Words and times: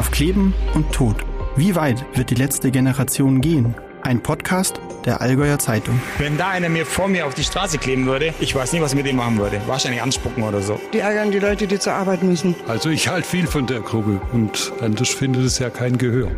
Auf 0.00 0.10
Kleben 0.10 0.54
und 0.72 0.90
Tod. 0.92 1.16
Wie 1.56 1.74
weit 1.74 2.06
wird 2.16 2.30
die 2.30 2.34
letzte 2.34 2.70
Generation 2.70 3.42
gehen? 3.42 3.74
Ein 4.00 4.22
Podcast 4.22 4.80
der 5.04 5.20
Allgäuer 5.20 5.58
Zeitung. 5.58 6.00
Wenn 6.16 6.38
da 6.38 6.48
einer 6.48 6.70
mir 6.70 6.86
vor 6.86 7.06
mir 7.06 7.26
auf 7.26 7.34
die 7.34 7.44
Straße 7.44 7.76
kleben 7.76 8.06
würde, 8.06 8.32
ich 8.40 8.54
weiß 8.54 8.72
nicht, 8.72 8.80
was 8.80 8.94
ich 8.94 8.96
mit 8.96 9.06
ihm 9.06 9.16
machen 9.16 9.36
würde. 9.36 9.60
Wahrscheinlich 9.66 10.00
anspucken 10.00 10.42
oder 10.42 10.62
so. 10.62 10.80
Die 10.94 11.00
ärgern 11.00 11.32
die 11.32 11.38
Leute, 11.38 11.66
die 11.66 11.78
zur 11.78 11.92
Arbeit 11.92 12.22
müssen. 12.22 12.54
Also 12.66 12.88
ich 12.88 13.08
halte 13.08 13.28
viel 13.28 13.46
von 13.46 13.66
der 13.66 13.80
Gruppe 13.80 14.22
und 14.32 14.72
anders 14.80 15.10
findet 15.10 15.44
es 15.44 15.58
ja 15.58 15.68
kein 15.68 15.98
Gehör. 15.98 16.30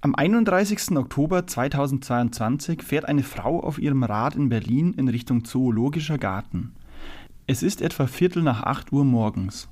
Am 0.00 0.14
31. 0.14 0.96
Oktober 0.96 1.44
2022 1.44 2.84
fährt 2.84 3.06
eine 3.06 3.24
Frau 3.24 3.58
auf 3.58 3.80
ihrem 3.80 4.04
Rad 4.04 4.36
in 4.36 4.48
Berlin 4.48 4.94
in 4.96 5.08
Richtung 5.08 5.44
Zoologischer 5.44 6.18
Garten. 6.18 6.76
Es 7.48 7.64
ist 7.64 7.82
etwa 7.82 8.06
Viertel 8.06 8.44
nach 8.44 8.62
8 8.62 8.92
Uhr 8.92 9.04
morgens. 9.04 9.68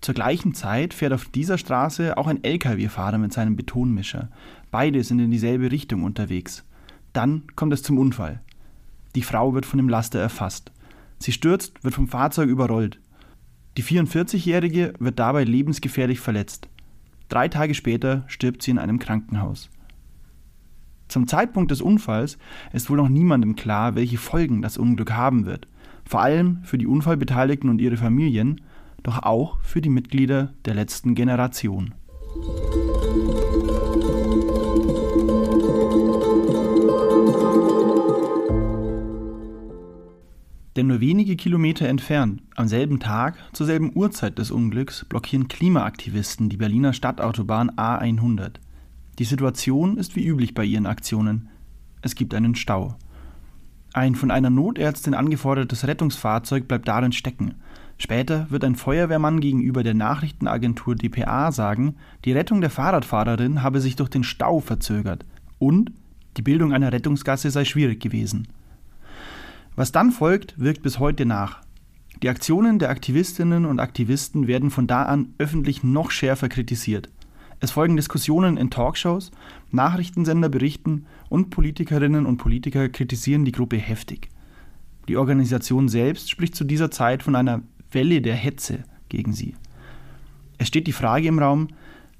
Zur 0.00 0.14
gleichen 0.14 0.54
Zeit 0.54 0.94
fährt 0.94 1.12
auf 1.12 1.26
dieser 1.26 1.58
Straße 1.58 2.16
auch 2.16 2.26
ein 2.26 2.44
Lkw-Fahrer 2.44 3.18
mit 3.18 3.32
seinem 3.32 3.56
Betonmischer. 3.56 4.30
Beide 4.70 5.02
sind 5.02 5.18
in 5.18 5.30
dieselbe 5.30 5.72
Richtung 5.72 6.04
unterwegs. 6.04 6.64
Dann 7.12 7.44
kommt 7.56 7.72
es 7.72 7.82
zum 7.82 7.98
Unfall. 7.98 8.40
Die 9.14 9.22
Frau 9.22 9.54
wird 9.54 9.66
von 9.66 9.78
dem 9.78 9.88
Laster 9.88 10.20
erfasst. 10.20 10.70
Sie 11.18 11.32
stürzt, 11.32 11.82
wird 11.82 11.94
vom 11.94 12.06
Fahrzeug 12.06 12.48
überrollt. 12.48 13.00
Die 13.76 13.82
44-Jährige 13.82 14.94
wird 14.98 15.18
dabei 15.18 15.44
lebensgefährlich 15.44 16.20
verletzt. 16.20 16.68
Drei 17.28 17.48
Tage 17.48 17.74
später 17.74 18.24
stirbt 18.28 18.62
sie 18.62 18.70
in 18.70 18.78
einem 18.78 18.98
Krankenhaus. 18.98 19.68
Zum 21.08 21.26
Zeitpunkt 21.26 21.70
des 21.70 21.80
Unfalls 21.80 22.38
ist 22.72 22.90
wohl 22.90 22.98
noch 22.98 23.08
niemandem 23.08 23.56
klar, 23.56 23.94
welche 23.94 24.18
Folgen 24.18 24.62
das 24.62 24.78
Unglück 24.78 25.12
haben 25.12 25.46
wird. 25.46 25.66
Vor 26.04 26.20
allem 26.20 26.60
für 26.64 26.78
die 26.78 26.86
Unfallbeteiligten 26.86 27.68
und 27.68 27.80
ihre 27.80 27.96
Familien, 27.96 28.60
doch 29.02 29.22
auch 29.22 29.60
für 29.62 29.80
die 29.80 29.88
Mitglieder 29.88 30.52
der 30.64 30.74
letzten 30.74 31.14
Generation. 31.14 31.94
Denn 40.78 40.86
nur 40.86 41.00
wenige 41.00 41.34
Kilometer 41.34 41.88
entfernt, 41.88 42.40
am 42.54 42.68
selben 42.68 43.00
Tag, 43.00 43.36
zur 43.52 43.66
selben 43.66 43.90
Uhrzeit 43.96 44.38
des 44.38 44.52
Unglücks, 44.52 45.04
blockieren 45.08 45.48
Klimaaktivisten 45.48 46.48
die 46.48 46.56
Berliner 46.56 46.92
Stadtautobahn 46.92 47.72
A100. 47.72 48.60
Die 49.18 49.24
Situation 49.24 49.96
ist 49.96 50.14
wie 50.14 50.24
üblich 50.24 50.54
bei 50.54 50.64
ihren 50.64 50.86
Aktionen. 50.86 51.48
Es 52.00 52.14
gibt 52.14 52.32
einen 52.32 52.54
Stau. 52.54 52.94
Ein 53.92 54.14
von 54.14 54.30
einer 54.30 54.50
Notärztin 54.50 55.14
angefordertes 55.14 55.84
Rettungsfahrzeug 55.84 56.68
bleibt 56.68 56.86
darin 56.86 57.10
stecken. 57.10 57.56
Später 57.98 58.46
wird 58.48 58.62
ein 58.62 58.76
Feuerwehrmann 58.76 59.40
gegenüber 59.40 59.82
der 59.82 59.94
Nachrichtenagentur 59.94 60.94
dpa 60.94 61.50
sagen, 61.50 61.96
die 62.24 62.32
Rettung 62.32 62.60
der 62.60 62.70
Fahrradfahrerin 62.70 63.62
habe 63.62 63.80
sich 63.80 63.96
durch 63.96 64.08
den 64.08 64.22
Stau 64.22 64.60
verzögert 64.60 65.26
und 65.58 65.90
die 66.36 66.42
Bildung 66.42 66.72
einer 66.72 66.92
Rettungsgasse 66.92 67.50
sei 67.50 67.64
schwierig 67.64 68.00
gewesen. 68.00 68.46
Was 69.74 69.90
dann 69.90 70.12
folgt, 70.12 70.58
wirkt 70.58 70.82
bis 70.82 71.00
heute 71.00 71.26
nach. 71.26 71.60
Die 72.22 72.28
Aktionen 72.28 72.78
der 72.78 72.90
Aktivistinnen 72.90 73.64
und 73.64 73.80
Aktivisten 73.80 74.46
werden 74.46 74.70
von 74.70 74.86
da 74.86 75.02
an 75.04 75.34
öffentlich 75.38 75.82
noch 75.82 76.12
schärfer 76.12 76.48
kritisiert. 76.48 77.10
Es 77.60 77.72
folgen 77.72 77.96
Diskussionen 77.96 78.56
in 78.56 78.70
Talkshows, 78.70 79.32
Nachrichtensender 79.72 80.48
berichten 80.48 81.06
und 81.28 81.50
Politikerinnen 81.50 82.26
und 82.26 82.38
Politiker 82.38 82.88
kritisieren 82.88 83.44
die 83.44 83.52
Gruppe 83.52 83.76
heftig. 83.76 84.28
Die 85.08 85.16
Organisation 85.16 85.88
selbst 85.88 86.30
spricht 86.30 86.54
zu 86.54 86.64
dieser 86.64 86.90
Zeit 86.90 87.22
von 87.24 87.34
einer 87.34 87.62
Welle 87.90 88.20
der 88.20 88.34
Hetze 88.34 88.84
gegen 89.08 89.32
sie. 89.32 89.54
Es 90.58 90.68
steht 90.68 90.86
die 90.86 90.92
Frage 90.92 91.28
im 91.28 91.38
Raum, 91.38 91.68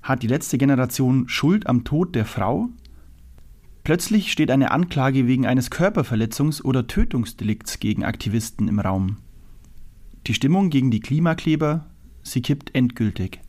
hat 0.02 0.22
die 0.22 0.28
letzte 0.28 0.58
Generation 0.58 1.28
Schuld 1.28 1.66
am 1.66 1.84
Tod 1.84 2.14
der 2.14 2.24
Frau? 2.24 2.68
Plötzlich 3.84 4.30
steht 4.32 4.50
eine 4.50 4.70
Anklage 4.70 5.26
wegen 5.26 5.46
eines 5.46 5.70
Körperverletzungs- 5.70 6.62
oder 6.62 6.86
Tötungsdelikts 6.86 7.80
gegen 7.80 8.04
Aktivisten 8.04 8.68
im 8.68 8.80
Raum. 8.80 9.16
Die 10.26 10.34
Stimmung 10.34 10.70
gegen 10.70 10.90
die 10.90 11.00
Klimakleber, 11.00 11.86
sie 12.22 12.42
kippt 12.42 12.74
endgültig. 12.74 13.40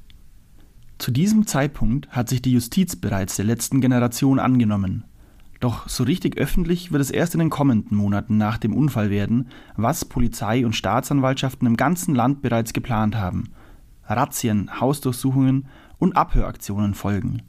Zu 0.97 1.11
diesem 1.11 1.45
Zeitpunkt 1.47 2.09
hat 2.09 2.29
sich 2.29 2.41
die 2.41 2.51
Justiz 2.51 2.95
bereits 2.95 3.35
der 3.35 3.45
letzten 3.45 3.79
Generation 3.81 4.39
angenommen. 4.39 5.05
Doch 5.59 5.89
so 5.89 6.03
richtig 6.03 6.37
öffentlich 6.37 6.91
wird 6.91 7.01
es 7.01 7.11
erst 7.11 7.33
in 7.33 7.39
den 7.39 7.49
kommenden 7.49 7.97
Monaten 7.97 8.37
nach 8.37 8.57
dem 8.57 8.73
Unfall 8.73 9.09
werden, 9.09 9.49
was 9.75 10.05
Polizei 10.05 10.65
und 10.65 10.75
Staatsanwaltschaften 10.75 11.67
im 11.67 11.75
ganzen 11.75 12.15
Land 12.15 12.41
bereits 12.41 12.71
geplant 12.71 13.15
haben. 13.17 13.49
Razzien, 14.05 14.79
Hausdurchsuchungen 14.79 15.67
und 15.97 16.15
Abhöraktionen 16.15 16.93
folgen. 16.93 17.41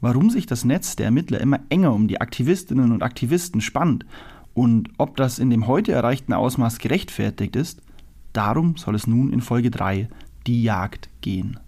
Warum 0.00 0.28
sich 0.28 0.46
das 0.46 0.64
Netz 0.64 0.96
der 0.96 1.06
Ermittler 1.06 1.40
immer 1.40 1.60
enger 1.68 1.92
um 1.94 2.08
die 2.08 2.20
Aktivistinnen 2.20 2.92
und 2.92 3.02
Aktivisten 3.02 3.60
spannt 3.60 4.04
und 4.52 4.90
ob 4.98 5.16
das 5.16 5.38
in 5.38 5.50
dem 5.50 5.66
heute 5.66 5.92
erreichten 5.92 6.32
Ausmaß 6.32 6.78
gerechtfertigt 6.78 7.56
ist, 7.56 7.80
darum 8.32 8.76
soll 8.76 8.94
es 8.94 9.06
nun 9.06 9.32
in 9.32 9.40
Folge 9.40 9.70
3 9.70 10.08
die 10.46 10.62
Jagd 10.62 11.08
gehen. 11.20 11.58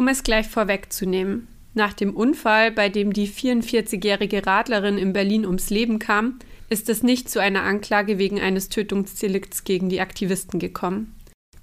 Um 0.00 0.08
es 0.08 0.22
gleich 0.22 0.48
vorwegzunehmen. 0.48 1.46
Nach 1.74 1.92
dem 1.92 2.16
Unfall, 2.16 2.72
bei 2.72 2.88
dem 2.88 3.12
die 3.12 3.28
44-jährige 3.28 4.46
Radlerin 4.46 4.96
in 4.96 5.12
Berlin 5.12 5.44
ums 5.44 5.68
Leben 5.68 5.98
kam, 5.98 6.38
ist 6.70 6.88
es 6.88 7.02
nicht 7.02 7.28
zu 7.28 7.38
einer 7.38 7.64
Anklage 7.64 8.16
wegen 8.16 8.40
eines 8.40 8.70
Tötungsdelikts 8.70 9.62
gegen 9.64 9.90
die 9.90 10.00
Aktivisten 10.00 10.58
gekommen. 10.58 11.14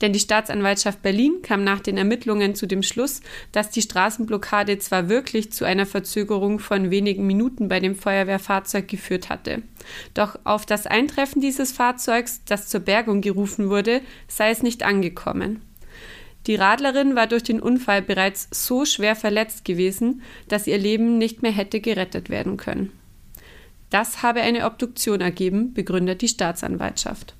Denn 0.02 0.14
die 0.14 0.20
Staatsanwaltschaft 0.20 1.02
Berlin 1.02 1.42
kam 1.42 1.64
nach 1.64 1.80
den 1.80 1.98
Ermittlungen 1.98 2.54
zu 2.54 2.68
dem 2.68 2.84
Schluss, 2.84 3.22
dass 3.54 3.72
die 3.72 3.82
Straßenblockade 3.82 4.78
zwar 4.78 5.10
wirklich 5.10 5.52
zu 5.52 5.66
einer 5.66 5.88
Verzögerung 5.88 6.60
von 6.60 6.92
wenigen 6.92 7.26
Minuten 7.26 7.68
bei 7.68 7.80
dem 7.80 7.96
Feuerwehrfahrzeug 7.96 8.88
geführt 8.88 9.30
hatte. 9.30 9.64
Doch 10.14 10.38
auf 10.44 10.68
das 10.68 10.86
Eintreffen 10.86 11.42
dieses 11.42 11.72
Fahrzeugs, 11.72 12.42
das 12.46 12.68
zur 12.68 12.82
Bergung 12.82 13.22
gerufen 13.22 13.72
wurde, 13.72 14.02
sei 14.28 14.52
es 14.52 14.62
nicht 14.62 14.84
angekommen. 14.84 15.64
Die 16.48 16.56
Radlerin 16.56 17.16
war 17.16 17.28
durch 17.28 17.44
den 17.44 17.60
Unfall 17.60 18.02
bereits 18.02 18.48
so 18.52 18.86
schwer 18.86 19.16
verletzt 19.16 19.66
gewesen, 19.66 20.22
dass 20.48 20.66
ihr 20.66 20.78
Leben 20.78 21.18
nicht 21.18 21.42
mehr 21.42 21.52
hätte 21.52 21.82
gerettet 21.82 22.30
werden 22.30 22.56
können. 22.56 22.92
Das 23.90 24.24
habe 24.24 24.42
eine 24.42 24.66
Obduktion 24.66 25.22
ergeben, 25.22 25.74
begründet 25.74 26.22
die 26.22 26.28
Staatsanwaltschaft. 26.30 27.36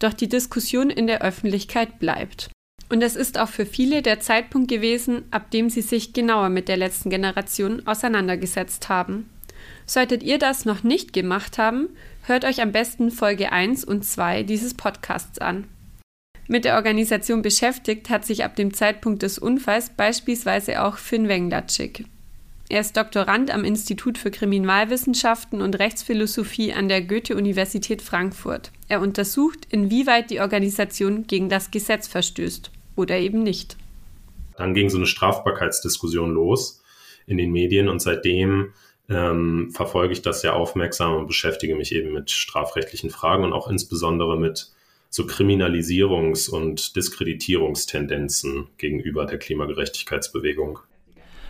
Doch 0.00 0.12
die 0.12 0.28
Diskussion 0.28 0.90
in 0.90 1.06
der 1.06 1.22
Öffentlichkeit 1.22 2.00
bleibt. 2.00 2.50
Und 2.88 3.02
es 3.02 3.16
ist 3.16 3.38
auch 3.38 3.48
für 3.48 3.64
viele 3.64 4.02
der 4.02 4.20
Zeitpunkt 4.20 4.68
gewesen, 4.68 5.22
ab 5.30 5.50
dem 5.50 5.70
sie 5.70 5.80
sich 5.80 6.12
genauer 6.12 6.48
mit 6.48 6.68
der 6.68 6.76
letzten 6.76 7.10
Generation 7.10 7.86
auseinandergesetzt 7.86 8.88
haben. 8.88 9.30
Solltet 9.86 10.22
ihr 10.22 10.38
das 10.38 10.64
noch 10.64 10.82
nicht 10.82 11.12
gemacht 11.12 11.58
haben, 11.58 11.88
hört 12.24 12.44
euch 12.44 12.60
am 12.60 12.72
besten 12.72 13.10
Folge 13.10 13.52
1 13.52 13.84
und 13.84 14.04
2 14.04 14.42
dieses 14.42 14.74
Podcasts 14.74 15.38
an. 15.38 15.68
Mit 16.48 16.64
der 16.64 16.76
Organisation 16.76 17.40
beschäftigt 17.42 18.10
hat 18.10 18.24
sich 18.24 18.44
ab 18.44 18.56
dem 18.56 18.74
Zeitpunkt 18.74 19.22
des 19.22 19.38
Unfalls 19.38 19.90
beispielsweise 19.90 20.82
auch 20.82 20.98
Finn 20.98 21.28
Wenglatschik. 21.28 22.04
Er 22.68 22.80
ist 22.80 22.96
Doktorand 22.96 23.52
am 23.52 23.64
Institut 23.64 24.16
für 24.16 24.30
Kriminalwissenschaften 24.30 25.60
und 25.60 25.78
Rechtsphilosophie 25.78 26.72
an 26.72 26.88
der 26.88 27.02
Goethe-Universität 27.02 28.00
Frankfurt. 28.00 28.72
Er 28.88 29.02
untersucht, 29.02 29.66
inwieweit 29.68 30.30
die 30.30 30.40
Organisation 30.40 31.26
gegen 31.26 31.48
das 31.48 31.70
Gesetz 31.70 32.08
verstößt 32.08 32.70
oder 32.96 33.18
eben 33.18 33.42
nicht. 33.42 33.76
Dann 34.56 34.74
ging 34.74 34.88
so 34.88 34.96
eine 34.96 35.06
Strafbarkeitsdiskussion 35.06 36.32
los 36.32 36.82
in 37.26 37.36
den 37.36 37.52
Medien 37.52 37.88
und 37.88 38.00
seitdem 38.00 38.72
ähm, 39.08 39.70
verfolge 39.72 40.14
ich 40.14 40.22
das 40.22 40.40
sehr 40.40 40.56
aufmerksam 40.56 41.16
und 41.16 41.26
beschäftige 41.26 41.74
mich 41.76 41.94
eben 41.94 42.12
mit 42.12 42.30
strafrechtlichen 42.30 43.10
Fragen 43.10 43.44
und 43.44 43.52
auch 43.52 43.68
insbesondere 43.68 44.38
mit 44.38 44.72
so 45.12 45.24
Kriminalisierungs- 45.24 46.48
und 46.48 46.96
Diskreditierungstendenzen 46.96 48.68
gegenüber 48.78 49.26
der 49.26 49.38
Klimagerechtigkeitsbewegung. 49.38 50.78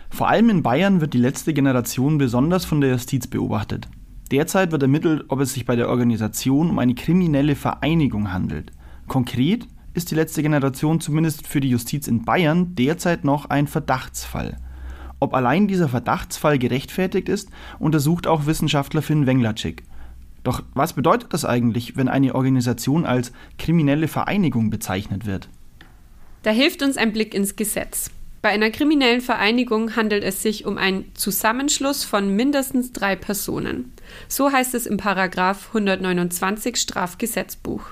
Vor 0.09 0.27
allem 0.27 0.49
in 0.49 0.63
Bayern 0.63 0.99
wird 0.99 1.13
die 1.13 1.19
letzte 1.19 1.53
Generation 1.53 2.17
besonders 2.17 2.65
von 2.65 2.81
der 2.81 2.91
Justiz 2.91 3.25
beobachtet. 3.25 3.87
Derzeit 4.31 4.73
wird 4.73 4.81
ermittelt, 4.81 5.23
ob 5.29 5.39
es 5.39 5.53
sich 5.53 5.65
bei 5.65 5.77
der 5.77 5.87
Organisation 5.87 6.71
um 6.71 6.77
eine 6.77 6.93
kriminelle 6.93 7.55
Vereinigung 7.55 8.33
handelt. 8.33 8.73
Konkret 9.07 9.65
ist 9.93 10.11
die 10.11 10.15
letzte 10.15 10.41
Generation 10.41 10.99
zumindest 10.99 11.47
für 11.47 11.61
die 11.61 11.69
Justiz 11.69 12.09
in 12.09 12.25
Bayern 12.25 12.75
derzeit 12.75 13.23
noch 13.23 13.49
ein 13.49 13.67
Verdachtsfall. 13.67 14.57
Ob 15.21 15.33
allein 15.33 15.69
dieser 15.69 15.87
Verdachtsfall 15.87 16.59
gerechtfertigt 16.59 17.29
ist, 17.29 17.49
untersucht 17.79 18.27
auch 18.27 18.45
Wissenschaftler 18.45 19.01
Finn 19.01 19.25
Wenglatschik. 19.25 19.83
Doch 20.43 20.63
was 20.73 20.93
bedeutet 20.93 21.33
das 21.33 21.45
eigentlich, 21.45 21.95
wenn 21.95 22.07
eine 22.07 22.35
Organisation 22.35 23.05
als 23.05 23.31
kriminelle 23.57 24.07
Vereinigung 24.07 24.69
bezeichnet 24.69 25.25
wird? 25.25 25.49
Da 26.43 26.51
hilft 26.51 26.81
uns 26.81 26.97
ein 26.97 27.13
Blick 27.13 27.33
ins 27.33 27.55
Gesetz. 27.55 28.11
Bei 28.41 28.49
einer 28.49 28.71
kriminellen 28.71 29.21
Vereinigung 29.21 29.95
handelt 29.95 30.21
es 30.21 30.43
sich 30.43 30.65
um 30.65 30.77
einen 30.77 31.15
Zusammenschluss 31.15 32.03
von 32.03 32.35
mindestens 32.35 32.91
drei 32.91 33.15
Personen. 33.15 33.93
So 34.27 34.51
heißt 34.51 34.75
es 34.75 34.85
im 34.85 34.97
Paragraph 34.97 35.67
129 35.69 36.75
Strafgesetzbuch. 36.75 37.85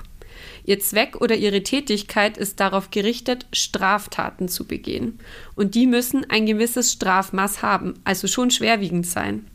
Ihr 0.66 0.78
Zweck 0.78 1.22
oder 1.22 1.36
ihre 1.36 1.62
Tätigkeit 1.62 2.36
ist 2.36 2.60
darauf 2.60 2.90
gerichtet, 2.90 3.46
Straftaten 3.52 4.48
zu 4.48 4.66
begehen. 4.66 5.18
Und 5.54 5.74
die 5.74 5.86
müssen 5.86 6.28
ein 6.28 6.44
gewisses 6.44 6.92
Strafmaß 6.92 7.62
haben, 7.62 7.94
also 8.04 8.28
schon 8.28 8.50
schwerwiegend 8.50 9.06
sein. 9.06 9.46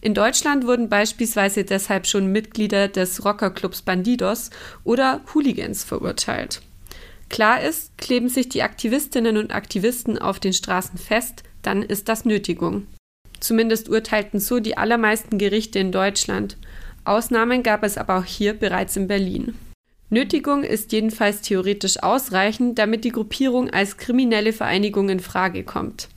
In 0.00 0.14
Deutschland 0.14 0.66
wurden 0.66 0.88
beispielsweise 0.88 1.64
deshalb 1.64 2.06
schon 2.06 2.30
Mitglieder 2.30 2.88
des 2.88 3.24
Rockerclubs 3.24 3.82
Bandidos 3.82 4.50
oder 4.84 5.20
Hooligans 5.34 5.82
verurteilt. 5.82 6.62
Klar 7.28 7.62
ist, 7.62 7.98
kleben 7.98 8.28
sich 8.28 8.48
die 8.48 8.62
Aktivistinnen 8.62 9.36
und 9.36 9.54
Aktivisten 9.54 10.18
auf 10.18 10.38
den 10.38 10.52
Straßen 10.52 10.98
fest, 10.98 11.42
dann 11.62 11.82
ist 11.82 12.08
das 12.08 12.24
Nötigung. 12.24 12.86
Zumindest 13.40 13.88
urteilten 13.88 14.40
so 14.40 14.60
die 14.60 14.76
allermeisten 14.76 15.38
Gerichte 15.38 15.78
in 15.78 15.92
Deutschland. 15.92 16.56
Ausnahmen 17.04 17.62
gab 17.62 17.82
es 17.82 17.98
aber 17.98 18.18
auch 18.18 18.24
hier 18.24 18.54
bereits 18.54 18.96
in 18.96 19.08
Berlin. 19.08 19.54
Nötigung 20.10 20.64
ist 20.64 20.92
jedenfalls 20.92 21.42
theoretisch 21.42 22.02
ausreichend, 22.02 22.78
damit 22.78 23.04
die 23.04 23.12
Gruppierung 23.12 23.68
als 23.68 23.98
kriminelle 23.98 24.52
Vereinigung 24.52 25.10
in 25.10 25.20
Frage 25.20 25.64
kommt. 25.64 26.08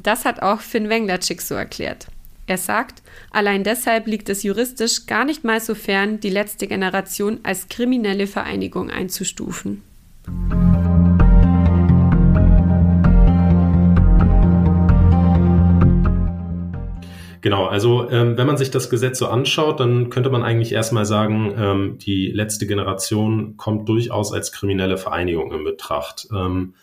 Das 0.00 0.24
hat 0.24 0.42
auch 0.42 0.60
Finn 0.60 0.88
Wenglerczyk 0.88 1.42
so 1.42 1.54
erklärt. 1.54 2.06
Er 2.52 2.58
sagt, 2.58 3.02
allein 3.30 3.64
deshalb 3.64 4.06
liegt 4.06 4.28
es 4.28 4.42
juristisch 4.42 5.06
gar 5.06 5.24
nicht 5.24 5.42
mal 5.42 5.58
so 5.58 5.74
fern, 5.74 6.20
die 6.20 6.28
letzte 6.28 6.66
Generation 6.66 7.40
als 7.44 7.68
kriminelle 7.68 8.26
Vereinigung 8.26 8.90
einzustufen. 8.90 9.80
Genau, 17.40 17.64
also 17.64 18.10
ähm, 18.10 18.36
wenn 18.36 18.46
man 18.46 18.58
sich 18.58 18.70
das 18.70 18.90
Gesetz 18.90 19.18
so 19.18 19.28
anschaut, 19.28 19.80
dann 19.80 20.10
könnte 20.10 20.28
man 20.28 20.42
eigentlich 20.42 20.72
erstmal 20.72 21.06
sagen, 21.06 21.54
ähm, 21.56 21.98
die 22.00 22.26
letzte 22.26 22.66
Generation 22.66 23.56
kommt 23.56 23.88
durchaus 23.88 24.30
als 24.30 24.52
kriminelle 24.52 24.98
Vereinigung 24.98 25.54
in 25.54 25.64
Betracht. 25.64 26.28
Ähm, 26.30 26.74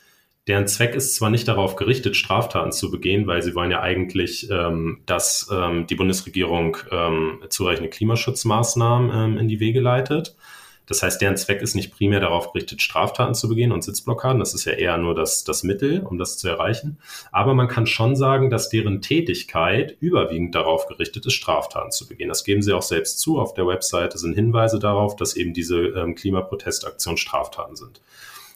deren 0.49 0.67
Zweck 0.67 0.95
ist 0.95 1.15
zwar 1.15 1.29
nicht 1.29 1.47
darauf 1.47 1.75
gerichtet, 1.75 2.15
Straftaten 2.15 2.71
zu 2.71 2.89
begehen, 2.89 3.27
weil 3.27 3.43
sie 3.43 3.53
wollen 3.53 3.69
ja 3.69 3.81
eigentlich, 3.81 4.49
ähm, 4.49 5.01
dass 5.05 5.47
ähm, 5.51 5.85
die 5.85 5.95
Bundesregierung 5.95 6.75
ähm, 6.91 7.39
zureichende 7.49 7.89
Klimaschutzmaßnahmen 7.89 9.11
ähm, 9.13 9.37
in 9.37 9.47
die 9.47 9.59
Wege 9.59 9.79
leitet. 9.79 10.35
Das 10.87 11.03
heißt, 11.03 11.21
deren 11.21 11.37
Zweck 11.37 11.61
ist 11.61 11.75
nicht 11.75 11.91
primär 11.95 12.19
darauf 12.19 12.51
gerichtet, 12.51 12.81
Straftaten 12.81 13.35
zu 13.35 13.47
begehen 13.47 13.71
und 13.71 13.83
Sitzblockaden. 13.83 14.39
Das 14.39 14.55
ist 14.55 14.65
ja 14.65 14.71
eher 14.71 14.97
nur 14.97 15.13
das, 15.13 15.43
das 15.43 15.61
Mittel, 15.61 15.99
um 15.99 16.17
das 16.17 16.39
zu 16.39 16.47
erreichen. 16.49 16.97
Aber 17.31 17.53
man 17.53 17.67
kann 17.67 17.85
schon 17.85 18.15
sagen, 18.15 18.49
dass 18.49 18.69
deren 18.69 19.03
Tätigkeit 19.03 19.97
überwiegend 19.99 20.55
darauf 20.55 20.87
gerichtet 20.87 21.27
ist, 21.27 21.33
Straftaten 21.33 21.91
zu 21.91 22.07
begehen. 22.07 22.27
Das 22.27 22.43
geben 22.43 22.63
sie 22.63 22.73
auch 22.73 22.81
selbst 22.81 23.19
zu. 23.19 23.39
Auf 23.39 23.53
der 23.53 23.67
Webseite 23.67 24.17
sind 24.17 24.33
Hinweise 24.33 24.79
darauf, 24.79 25.15
dass 25.15 25.35
eben 25.35 25.53
diese 25.53 25.77
ähm, 25.77 26.15
Klimaprotestaktionen 26.15 27.17
Straftaten 27.19 27.75
sind. 27.75 28.01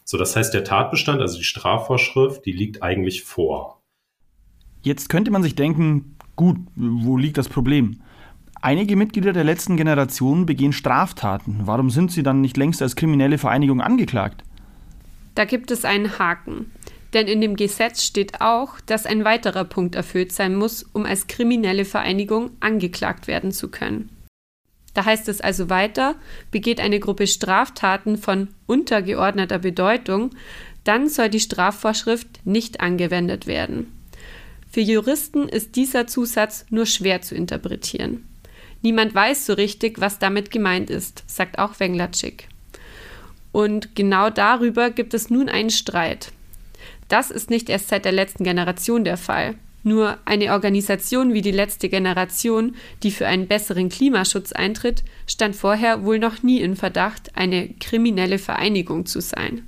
So, 0.05 0.17
das 0.17 0.35
heißt, 0.35 0.53
der 0.53 0.63
Tatbestand, 0.63 1.21
also 1.21 1.37
die 1.37 1.43
Strafvorschrift, 1.43 2.45
die 2.45 2.51
liegt 2.51 2.83
eigentlich 2.83 3.23
vor. 3.23 3.81
Jetzt 4.81 5.09
könnte 5.09 5.31
man 5.31 5.43
sich 5.43 5.55
denken, 5.55 6.17
gut, 6.35 6.57
wo 6.75 7.17
liegt 7.17 7.37
das 7.37 7.47
Problem? 7.47 8.01
Einige 8.61 8.95
Mitglieder 8.95 9.33
der 9.33 9.43
letzten 9.43 9.75
Generation 9.77 10.45
begehen 10.45 10.73
Straftaten. 10.73 11.61
Warum 11.63 11.89
sind 11.89 12.11
sie 12.11 12.23
dann 12.23 12.41
nicht 12.41 12.57
längst 12.57 12.81
als 12.81 12.95
kriminelle 12.95 13.37
Vereinigung 13.37 13.81
angeklagt? 13.81 14.43
Da 15.35 15.45
gibt 15.45 15.71
es 15.71 15.83
einen 15.83 16.19
Haken. 16.19 16.71
Denn 17.13 17.27
in 17.27 17.41
dem 17.41 17.55
Gesetz 17.55 18.03
steht 18.03 18.41
auch, 18.41 18.79
dass 18.81 19.05
ein 19.05 19.23
weiterer 19.23 19.65
Punkt 19.65 19.95
erfüllt 19.95 20.31
sein 20.31 20.55
muss, 20.55 20.83
um 20.83 21.05
als 21.05 21.27
kriminelle 21.27 21.85
Vereinigung 21.85 22.51
angeklagt 22.59 23.27
werden 23.27 23.51
zu 23.51 23.69
können. 23.69 24.09
Da 24.93 25.05
heißt 25.05 25.27
es 25.29 25.41
also 25.41 25.69
weiter, 25.69 26.15
begeht 26.51 26.79
eine 26.79 26.99
Gruppe 26.99 27.27
Straftaten 27.27 28.17
von 28.17 28.49
untergeordneter 28.67 29.59
Bedeutung, 29.59 30.31
dann 30.83 31.09
soll 31.09 31.29
die 31.29 31.39
Strafvorschrift 31.39 32.45
nicht 32.45 32.81
angewendet 32.81 33.47
werden. 33.47 33.91
Für 34.69 34.81
Juristen 34.81 35.47
ist 35.47 35.75
dieser 35.75 36.07
Zusatz 36.07 36.65
nur 36.69 36.85
schwer 36.85 37.21
zu 37.21 37.35
interpretieren. 37.35 38.27
Niemand 38.81 39.15
weiß 39.15 39.45
so 39.45 39.53
richtig, 39.53 40.01
was 40.01 40.19
damit 40.19 40.51
gemeint 40.51 40.89
ist, 40.89 41.23
sagt 41.27 41.57
auch 41.57 41.79
Wenglatschik. 41.79 42.49
Und 43.51 43.95
genau 43.95 44.29
darüber 44.29 44.89
gibt 44.89 45.13
es 45.13 45.29
nun 45.29 45.47
einen 45.47 45.69
Streit. 45.69 46.31
Das 47.07 47.31
ist 47.31 47.49
nicht 47.49 47.69
erst 47.69 47.89
seit 47.89 48.03
der 48.03 48.11
letzten 48.11 48.43
Generation 48.43 49.03
der 49.03 49.17
Fall. 49.17 49.55
Nur 49.83 50.17
eine 50.23 50.53
Organisation 50.53 51.33
wie 51.33 51.41
die 51.41 51.51
letzte 51.51 51.89
Generation, 51.89 52.75
die 53.03 53.11
für 53.11 53.27
einen 53.27 53.47
besseren 53.47 53.89
Klimaschutz 53.89 54.53
eintritt, 54.53 55.03
stand 55.27 55.55
vorher 55.55 56.05
wohl 56.05 56.19
noch 56.19 56.41
nie 56.41 56.61
in 56.61 56.77
Verdacht, 56.77 57.35
eine 57.35 57.67
kriminelle 57.79 58.39
Vereinigung 58.39 59.05
zu 59.05 59.19
sein. 59.19 59.67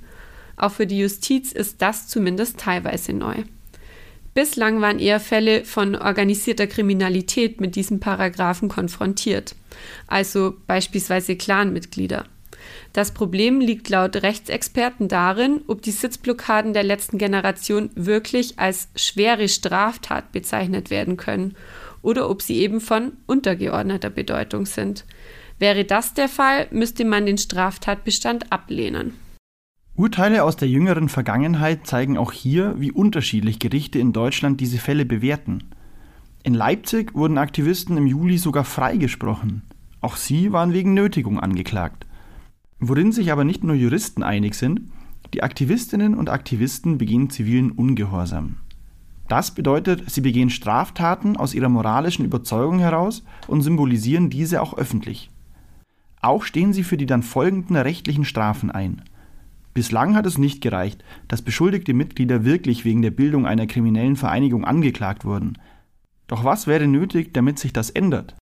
Auch 0.56 0.72
für 0.72 0.86
die 0.86 0.98
Justiz 0.98 1.52
ist 1.52 1.82
das 1.82 2.08
zumindest 2.08 2.58
teilweise 2.58 3.12
neu. 3.12 3.44
Bislang 4.32 4.80
waren 4.80 4.98
eher 4.98 5.20
Fälle 5.20 5.64
von 5.64 5.94
organisierter 5.94 6.66
Kriminalität 6.66 7.60
mit 7.60 7.74
diesem 7.74 8.00
Paragraphen 8.00 8.68
konfrontiert, 8.68 9.54
also 10.06 10.54
beispielsweise 10.66 11.36
Clanmitglieder. 11.36 12.26
Das 12.96 13.10
Problem 13.10 13.60
liegt 13.60 13.90
laut 13.90 14.16
Rechtsexperten 14.16 15.06
darin, 15.06 15.60
ob 15.66 15.82
die 15.82 15.90
Sitzblockaden 15.90 16.72
der 16.72 16.82
letzten 16.82 17.18
Generation 17.18 17.90
wirklich 17.94 18.58
als 18.58 18.88
schwere 18.96 19.50
Straftat 19.50 20.32
bezeichnet 20.32 20.88
werden 20.88 21.18
können 21.18 21.56
oder 22.00 22.30
ob 22.30 22.40
sie 22.40 22.56
eben 22.56 22.80
von 22.80 23.12
untergeordneter 23.26 24.08
Bedeutung 24.08 24.64
sind. 24.64 25.04
Wäre 25.58 25.84
das 25.84 26.14
der 26.14 26.30
Fall, 26.30 26.68
müsste 26.70 27.04
man 27.04 27.26
den 27.26 27.36
Straftatbestand 27.36 28.50
ablehnen. 28.50 29.12
Urteile 29.94 30.42
aus 30.42 30.56
der 30.56 30.68
jüngeren 30.68 31.10
Vergangenheit 31.10 31.86
zeigen 31.86 32.16
auch 32.16 32.32
hier, 32.32 32.76
wie 32.78 32.92
unterschiedlich 32.92 33.58
Gerichte 33.58 33.98
in 33.98 34.14
Deutschland 34.14 34.58
diese 34.58 34.78
Fälle 34.78 35.04
bewerten. 35.04 35.64
In 36.44 36.54
Leipzig 36.54 37.14
wurden 37.14 37.36
Aktivisten 37.36 37.98
im 37.98 38.06
Juli 38.06 38.38
sogar 38.38 38.64
freigesprochen. 38.64 39.64
Auch 40.00 40.16
sie 40.16 40.50
waren 40.50 40.72
wegen 40.72 40.94
Nötigung 40.94 41.38
angeklagt. 41.38 42.05
Worin 42.78 43.12
sich 43.12 43.32
aber 43.32 43.44
nicht 43.44 43.64
nur 43.64 43.74
Juristen 43.74 44.22
einig 44.22 44.54
sind, 44.54 44.80
die 45.34 45.42
Aktivistinnen 45.42 46.14
und 46.14 46.30
Aktivisten 46.30 46.98
begehen 46.98 47.30
zivilen 47.30 47.72
Ungehorsam. 47.72 48.56
Das 49.28 49.50
bedeutet, 49.50 50.08
sie 50.10 50.20
begehen 50.20 50.50
Straftaten 50.50 51.36
aus 51.36 51.54
ihrer 51.54 51.68
moralischen 51.68 52.24
Überzeugung 52.24 52.78
heraus 52.78 53.24
und 53.48 53.62
symbolisieren 53.62 54.30
diese 54.30 54.62
auch 54.62 54.76
öffentlich. 54.76 55.30
Auch 56.20 56.44
stehen 56.44 56.72
sie 56.72 56.84
für 56.84 56.96
die 56.96 57.06
dann 57.06 57.22
folgenden 57.22 57.76
rechtlichen 57.76 58.24
Strafen 58.24 58.70
ein– 58.70 59.02
Bislang 59.76 60.16
hat 60.16 60.24
es 60.24 60.38
nicht 60.38 60.62
gereicht, 60.62 61.04
dass 61.28 61.42
beschuldigte 61.42 61.92
Mitglieder 61.92 62.46
wirklich 62.46 62.86
wegen 62.86 63.02
der 63.02 63.10
Bildung 63.10 63.44
einer 63.44 63.66
kriminellen 63.66 64.16
Vereinigung 64.16 64.64
angeklagt 64.64 65.26
wurden. 65.26 65.58
Doch 66.28 66.44
was 66.44 66.66
wäre 66.66 66.86
nötig, 66.86 67.34
damit 67.34 67.58
sich 67.58 67.74
das 67.74 67.90
ändert? 67.90 68.36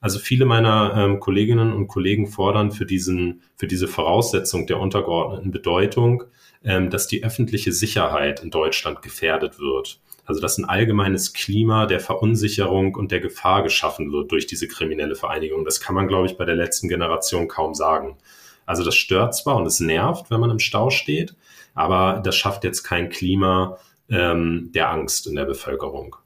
Also 0.00 0.18
viele 0.18 0.44
meiner 0.44 0.94
ähm, 0.96 1.20
Kolleginnen 1.20 1.72
und 1.72 1.88
Kollegen 1.88 2.28
fordern 2.28 2.70
für, 2.70 2.86
diesen, 2.86 3.42
für 3.56 3.66
diese 3.66 3.88
Voraussetzung 3.88 4.66
der 4.66 4.78
untergeordneten 4.78 5.50
Bedeutung, 5.50 6.24
ähm, 6.64 6.90
dass 6.90 7.08
die 7.08 7.24
öffentliche 7.24 7.72
Sicherheit 7.72 8.40
in 8.40 8.50
Deutschland 8.50 9.02
gefährdet 9.02 9.58
wird. 9.58 10.00
Also 10.24 10.40
dass 10.40 10.58
ein 10.58 10.66
allgemeines 10.66 11.32
Klima 11.32 11.86
der 11.86 12.00
Verunsicherung 12.00 12.94
und 12.94 13.10
der 13.10 13.20
Gefahr 13.20 13.62
geschaffen 13.62 14.12
wird 14.12 14.30
durch 14.30 14.46
diese 14.46 14.68
kriminelle 14.68 15.16
Vereinigung. 15.16 15.64
Das 15.64 15.80
kann 15.80 15.94
man, 15.94 16.06
glaube 16.06 16.26
ich, 16.26 16.36
bei 16.36 16.44
der 16.44 16.54
letzten 16.54 16.88
Generation 16.88 17.48
kaum 17.48 17.74
sagen. 17.74 18.18
Also 18.66 18.84
das 18.84 18.94
stört 18.94 19.34
zwar 19.34 19.56
und 19.56 19.66
es 19.66 19.80
nervt, 19.80 20.30
wenn 20.30 20.40
man 20.40 20.50
im 20.50 20.58
Stau 20.58 20.90
steht, 20.90 21.34
aber 21.74 22.20
das 22.22 22.36
schafft 22.36 22.64
jetzt 22.64 22.82
kein 22.82 23.08
Klima 23.08 23.78
ähm, 24.10 24.70
der 24.74 24.90
Angst 24.90 25.26
in 25.26 25.34
der 25.34 25.46
Bevölkerung. 25.46 26.16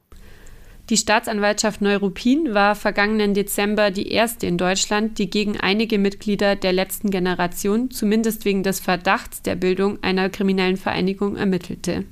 Die 0.92 0.98
Staatsanwaltschaft 0.98 1.80
Neuruppin 1.80 2.52
war 2.52 2.74
vergangenen 2.74 3.32
Dezember 3.32 3.90
die 3.90 4.12
erste 4.12 4.46
in 4.46 4.58
Deutschland, 4.58 5.18
die 5.18 5.30
gegen 5.30 5.58
einige 5.58 5.98
Mitglieder 5.98 6.54
der 6.54 6.74
letzten 6.74 7.08
Generation 7.08 7.90
zumindest 7.90 8.44
wegen 8.44 8.62
des 8.62 8.78
Verdachts 8.78 9.40
der 9.40 9.54
Bildung 9.54 10.02
einer 10.02 10.28
kriminellen 10.28 10.76
Vereinigung 10.76 11.36
ermittelte. 11.36 12.04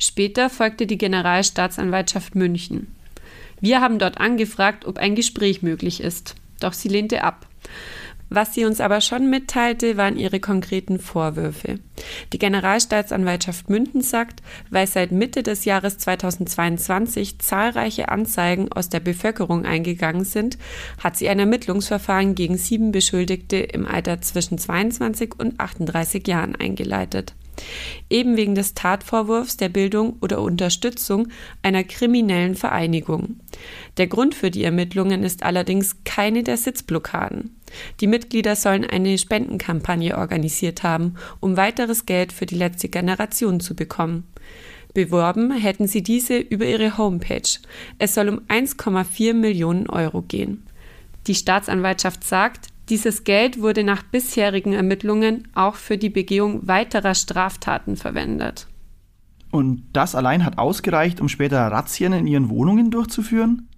Später 0.00 0.50
folgte 0.50 0.88
die 0.88 0.98
Generalstaatsanwaltschaft 0.98 2.34
München. 2.34 2.88
Wir 3.60 3.80
haben 3.80 4.00
dort 4.00 4.18
angefragt, 4.18 4.84
ob 4.84 4.98
ein 4.98 5.14
Gespräch 5.14 5.62
möglich 5.62 6.00
ist, 6.00 6.34
doch 6.58 6.72
sie 6.72 6.88
lehnte 6.88 7.22
ab. 7.22 7.46
Was 8.30 8.54
sie 8.54 8.64
uns 8.64 8.80
aber 8.80 9.00
schon 9.00 9.30
mitteilte, 9.30 9.96
waren 9.96 10.18
ihre 10.18 10.40
konkreten 10.40 10.98
Vorwürfe. 10.98 11.78
Die 12.32 12.38
Generalstaatsanwaltschaft 12.38 13.70
Münden 13.70 14.02
sagt, 14.02 14.42
weil 14.70 14.86
seit 14.86 15.12
Mitte 15.12 15.42
des 15.42 15.64
Jahres 15.64 15.98
2022 15.98 17.38
zahlreiche 17.38 18.08
Anzeigen 18.10 18.70
aus 18.70 18.88
der 18.88 19.00
Bevölkerung 19.00 19.64
eingegangen 19.64 20.24
sind, 20.24 20.58
hat 21.02 21.16
sie 21.16 21.28
ein 21.28 21.38
Ermittlungsverfahren 21.38 22.34
gegen 22.34 22.58
sieben 22.58 22.92
Beschuldigte 22.92 23.56
im 23.56 23.86
Alter 23.86 24.20
zwischen 24.20 24.58
22 24.58 25.34
und 25.38 25.58
38 25.58 26.26
Jahren 26.28 26.54
eingeleitet. 26.54 27.34
Eben 28.10 28.36
wegen 28.36 28.54
des 28.54 28.74
Tatvorwurfs 28.74 29.56
der 29.56 29.68
Bildung 29.68 30.16
oder 30.20 30.40
Unterstützung 30.40 31.28
einer 31.62 31.84
kriminellen 31.84 32.54
Vereinigung. 32.54 33.40
Der 33.96 34.06
Grund 34.06 34.34
für 34.34 34.50
die 34.50 34.64
Ermittlungen 34.64 35.22
ist 35.22 35.42
allerdings 35.42 35.96
keine 36.04 36.42
der 36.42 36.56
Sitzblockaden. 36.56 37.56
Die 38.00 38.06
Mitglieder 38.06 38.56
sollen 38.56 38.84
eine 38.84 39.18
Spendenkampagne 39.18 40.16
organisiert 40.16 40.82
haben, 40.82 41.14
um 41.40 41.56
weiteres 41.56 42.06
Geld 42.06 42.32
für 42.32 42.46
die 42.46 42.56
letzte 42.56 42.88
Generation 42.88 43.60
zu 43.60 43.74
bekommen. 43.74 44.24
Beworben 44.94 45.52
hätten 45.52 45.86
sie 45.86 46.02
diese 46.02 46.38
über 46.38 46.64
ihre 46.64 46.96
Homepage. 46.96 47.58
Es 47.98 48.14
soll 48.14 48.28
um 48.28 48.40
1,4 48.48 49.34
Millionen 49.34 49.88
Euro 49.88 50.22
gehen. 50.22 50.64
Die 51.26 51.34
Staatsanwaltschaft 51.34 52.24
sagt, 52.24 52.68
dieses 52.88 53.24
Geld 53.24 53.60
wurde 53.60 53.84
nach 53.84 54.02
bisherigen 54.02 54.72
Ermittlungen 54.72 55.48
auch 55.54 55.74
für 55.74 55.98
die 55.98 56.10
Begehung 56.10 56.66
weiterer 56.66 57.14
Straftaten 57.14 57.96
verwendet. 57.96 58.66
Und 59.50 59.84
das 59.92 60.14
allein 60.14 60.44
hat 60.44 60.58
ausgereicht, 60.58 61.20
um 61.20 61.28
später 61.28 61.58
Razzien 61.58 62.12
in 62.12 62.26
ihren 62.26 62.50
Wohnungen 62.50 62.90
durchzuführen? 62.90 63.68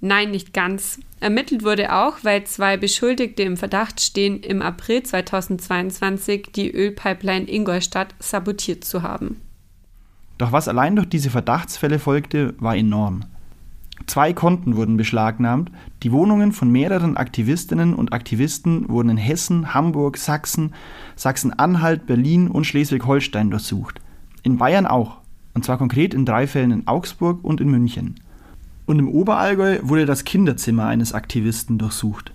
Nein, 0.00 0.30
nicht 0.30 0.54
ganz. 0.54 0.98
Ermittelt 1.20 1.62
wurde 1.62 1.92
auch, 1.92 2.18
weil 2.22 2.44
zwei 2.44 2.76
Beschuldigte 2.76 3.42
im 3.42 3.56
Verdacht 3.56 4.00
stehen, 4.00 4.40
im 4.40 4.62
April 4.62 5.02
2022 5.02 6.52
die 6.54 6.70
Ölpipeline 6.70 7.50
Ingolstadt 7.50 8.14
sabotiert 8.18 8.84
zu 8.84 9.02
haben. 9.02 9.42
Doch 10.38 10.52
was 10.52 10.68
allein 10.68 10.96
durch 10.96 11.08
diese 11.08 11.28
Verdachtsfälle 11.28 11.98
folgte, 11.98 12.54
war 12.58 12.74
enorm. 12.74 13.24
Zwei 14.06 14.32
Konten 14.32 14.76
wurden 14.76 14.96
beschlagnahmt, 14.96 15.70
die 16.02 16.10
Wohnungen 16.10 16.52
von 16.52 16.70
mehreren 16.70 17.16
Aktivistinnen 17.16 17.94
und 17.94 18.12
Aktivisten 18.12 18.88
wurden 18.88 19.10
in 19.10 19.16
Hessen, 19.16 19.72
Hamburg, 19.72 20.16
Sachsen, 20.16 20.72
Sachsen-Anhalt, 21.16 22.06
Berlin 22.06 22.48
und 22.48 22.64
Schleswig-Holstein 22.64 23.50
durchsucht. 23.50 24.00
In 24.42 24.58
Bayern 24.58 24.86
auch, 24.86 25.18
und 25.54 25.64
zwar 25.64 25.78
konkret 25.78 26.14
in 26.14 26.24
drei 26.24 26.46
Fällen 26.46 26.72
in 26.72 26.86
Augsburg 26.88 27.44
und 27.44 27.60
in 27.60 27.70
München. 27.70 28.16
Und 28.86 28.98
im 28.98 29.08
Oberallgäu 29.08 29.78
wurde 29.82 30.06
das 30.06 30.24
Kinderzimmer 30.24 30.86
eines 30.86 31.12
Aktivisten 31.12 31.78
durchsucht. 31.78 32.32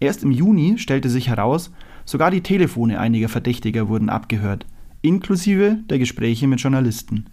Erst 0.00 0.22
im 0.22 0.30
Juni 0.30 0.78
stellte 0.78 1.10
sich 1.10 1.28
heraus, 1.28 1.70
sogar 2.04 2.30
die 2.30 2.42
Telefone 2.42 2.98
einiger 2.98 3.28
Verdächtiger 3.28 3.88
wurden 3.88 4.08
abgehört, 4.08 4.66
inklusive 5.02 5.78
der 5.90 5.98
Gespräche 5.98 6.46
mit 6.46 6.60
Journalisten. 6.60 7.26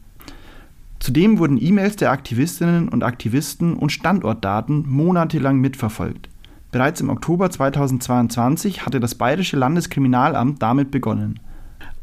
Zudem 1.01 1.39
wurden 1.39 1.60
E-Mails 1.60 1.96
der 1.96 2.12
Aktivistinnen 2.12 2.88
und 2.88 3.03
Aktivisten 3.03 3.74
und 3.75 3.91
Standortdaten 3.91 4.86
monatelang 4.88 5.58
mitverfolgt. 5.58 6.29
Bereits 6.72 7.01
im 7.01 7.10
Oktober 7.10 7.50
2022 7.50 8.86
hatte 8.86 9.00
das 9.00 9.15
Bayerische 9.15 9.58
Landeskriminalamt 9.58 10.62
damit 10.62 10.91
begonnen. 10.91 11.39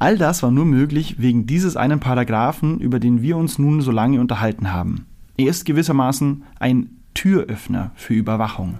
All 0.00 0.18
das 0.18 0.42
war 0.42 0.50
nur 0.50 0.64
möglich 0.64 1.14
wegen 1.20 1.46
dieses 1.46 1.76
einen 1.76 2.00
Paragraphen, 2.00 2.80
über 2.80 2.98
den 2.98 3.22
wir 3.22 3.36
uns 3.36 3.60
nun 3.60 3.82
so 3.82 3.92
lange 3.92 4.20
unterhalten 4.20 4.72
haben. 4.72 5.06
Er 5.36 5.46
ist 5.46 5.64
gewissermaßen 5.64 6.42
ein 6.58 6.90
Türöffner 7.14 7.92
für 7.94 8.14
Überwachung. 8.14 8.78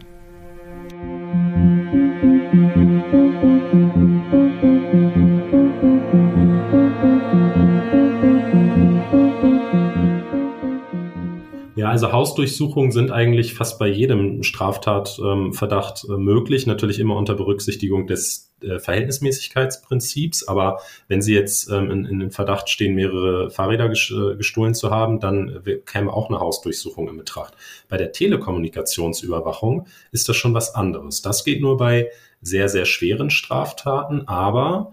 Also 11.89 12.13
Hausdurchsuchungen 12.13 12.93
sind 12.93 13.11
eigentlich 13.11 13.55
fast 13.55 13.79
bei 13.79 13.89
jedem 13.89 14.43
Straftatverdacht 14.43 16.05
äh, 16.09 16.13
möglich, 16.17 16.67
natürlich 16.67 17.01
immer 17.01 17.17
unter 17.17 17.35
Berücksichtigung 17.35 18.07
des 18.07 18.53
äh, 18.63 18.79
Verhältnismäßigkeitsprinzips. 18.79 20.47
Aber 20.49 20.81
wenn 21.09 21.23
Sie 21.23 21.35
jetzt 21.35 21.71
ähm, 21.71 21.91
in, 21.91 22.05
in 22.05 22.19
den 22.21 22.31
Verdacht 22.31 22.69
stehen, 22.69 22.95
mehrere 22.95 23.51
Fahrräder 23.51 23.91
äh, 23.91 24.37
gestohlen 24.37 24.75
zu 24.75 24.91
haben, 24.91 25.21
dann 25.21 25.63
käme 25.87 26.13
auch 26.13 26.29
eine 26.29 26.41
Hausdurchsuchung 26.41 27.09
in 27.09 27.17
Betracht. 27.17 27.55
Bei 27.89 27.97
der 27.97 28.13
Telekommunikationsüberwachung 28.13 29.87
ist 30.13 30.29
das 30.29 30.37
schon 30.37 30.55
was 30.55 30.75
anderes. 30.75 31.23
Das 31.23 31.45
geht 31.45 31.61
nur 31.61 31.77
bei 31.77 32.11
sehr, 32.41 32.69
sehr 32.69 32.85
schweren 32.85 33.31
Straftaten, 33.31 34.29
aber 34.29 34.93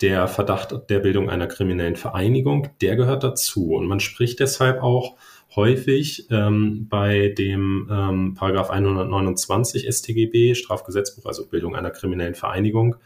der 0.00 0.28
Verdacht 0.28 0.88
der 0.88 1.00
Bildung 1.00 1.28
einer 1.28 1.46
kriminellen 1.46 1.96
Vereinigung, 1.96 2.68
der 2.80 2.96
gehört 2.96 3.22
dazu. 3.22 3.74
Und 3.74 3.86
man 3.86 4.00
spricht 4.00 4.40
deshalb 4.40 4.82
auch 4.82 5.16
häufig 5.56 6.26
ähm, 6.30 6.86
bei 6.88 7.28
dem 7.28 7.88
ähm, 7.90 8.34
Paragraph 8.34 8.70
129 8.70 9.86
StGB, 9.88 10.54
Strafgesetzbuch, 10.54 11.26
also 11.26 11.46
Bildung 11.46 11.74
einer 11.74 11.90
kriminellen 11.90 12.34
Vereinigung, 12.34 12.96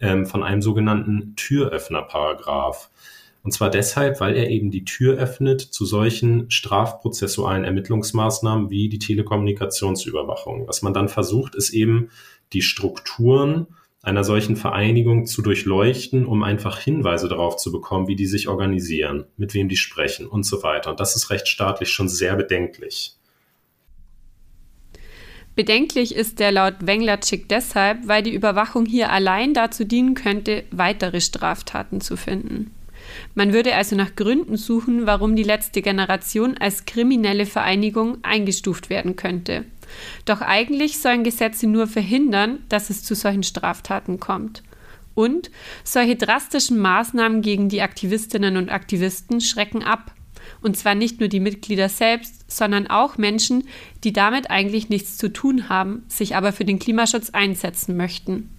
ähm, 0.00 0.26
von 0.26 0.42
einem 0.42 0.62
sogenannten 0.62 1.34
Türöffnerparagraph. 1.36 2.90
Und 3.42 3.52
zwar 3.52 3.70
deshalb, 3.70 4.20
weil 4.20 4.36
er 4.36 4.50
eben 4.50 4.70
die 4.70 4.84
Tür 4.84 5.16
öffnet 5.16 5.60
zu 5.60 5.86
solchen 5.86 6.50
strafprozessualen 6.50 7.64
Ermittlungsmaßnahmen 7.64 8.68
wie 8.70 8.88
die 8.88 8.98
Telekommunikationsüberwachung. 8.98 10.68
Was 10.68 10.82
man 10.82 10.92
dann 10.92 11.08
versucht, 11.08 11.54
ist 11.54 11.70
eben 11.70 12.10
die 12.52 12.62
Strukturen 12.62 13.68
einer 14.02 14.24
solchen 14.24 14.56
Vereinigung 14.56 15.26
zu 15.26 15.42
durchleuchten, 15.42 16.24
um 16.24 16.42
einfach 16.42 16.78
Hinweise 16.78 17.28
darauf 17.28 17.56
zu 17.56 17.70
bekommen, 17.70 18.08
wie 18.08 18.16
die 18.16 18.26
sich 18.26 18.48
organisieren, 18.48 19.26
mit 19.36 19.52
wem 19.52 19.68
die 19.68 19.76
sprechen 19.76 20.26
und 20.26 20.44
so 20.44 20.62
weiter. 20.62 20.90
Und 20.90 21.00
das 21.00 21.16
ist 21.16 21.30
rechtsstaatlich 21.30 21.90
schon 21.90 22.08
sehr 22.08 22.34
bedenklich. 22.36 23.16
Bedenklich 25.54 26.14
ist 26.14 26.38
der 26.38 26.52
laut 26.52 26.76
Wenglatschik 26.80 27.48
deshalb, 27.48 28.08
weil 28.08 28.22
die 28.22 28.32
Überwachung 28.32 28.86
hier 28.86 29.10
allein 29.10 29.52
dazu 29.52 29.84
dienen 29.84 30.14
könnte, 30.14 30.64
weitere 30.70 31.20
Straftaten 31.20 32.00
zu 32.00 32.16
finden. 32.16 32.70
Man 33.34 33.52
würde 33.52 33.74
also 33.74 33.96
nach 33.96 34.14
Gründen 34.14 34.56
suchen, 34.56 35.06
warum 35.06 35.36
die 35.36 35.42
letzte 35.42 35.82
Generation 35.82 36.56
als 36.56 36.86
kriminelle 36.86 37.44
Vereinigung 37.44 38.18
eingestuft 38.22 38.88
werden 38.88 39.16
könnte. 39.16 39.64
Doch 40.24 40.40
eigentlich 40.40 40.98
sollen 40.98 41.24
Gesetze 41.24 41.66
nur 41.66 41.86
verhindern, 41.86 42.60
dass 42.68 42.90
es 42.90 43.02
zu 43.02 43.14
solchen 43.14 43.42
Straftaten 43.42 44.20
kommt. 44.20 44.62
Und 45.14 45.50
solche 45.84 46.16
drastischen 46.16 46.78
Maßnahmen 46.78 47.42
gegen 47.42 47.68
die 47.68 47.82
Aktivistinnen 47.82 48.56
und 48.56 48.70
Aktivisten 48.70 49.40
schrecken 49.40 49.82
ab. 49.82 50.14
Und 50.62 50.76
zwar 50.76 50.94
nicht 50.94 51.20
nur 51.20 51.28
die 51.28 51.40
Mitglieder 51.40 51.88
selbst, 51.88 52.50
sondern 52.50 52.86
auch 52.86 53.18
Menschen, 53.18 53.64
die 54.04 54.12
damit 54.12 54.50
eigentlich 54.50 54.88
nichts 54.88 55.16
zu 55.16 55.32
tun 55.32 55.68
haben, 55.68 56.04
sich 56.08 56.36
aber 56.36 56.52
für 56.52 56.64
den 56.64 56.78
Klimaschutz 56.78 57.30
einsetzen 57.30 57.96
möchten. 57.96 58.50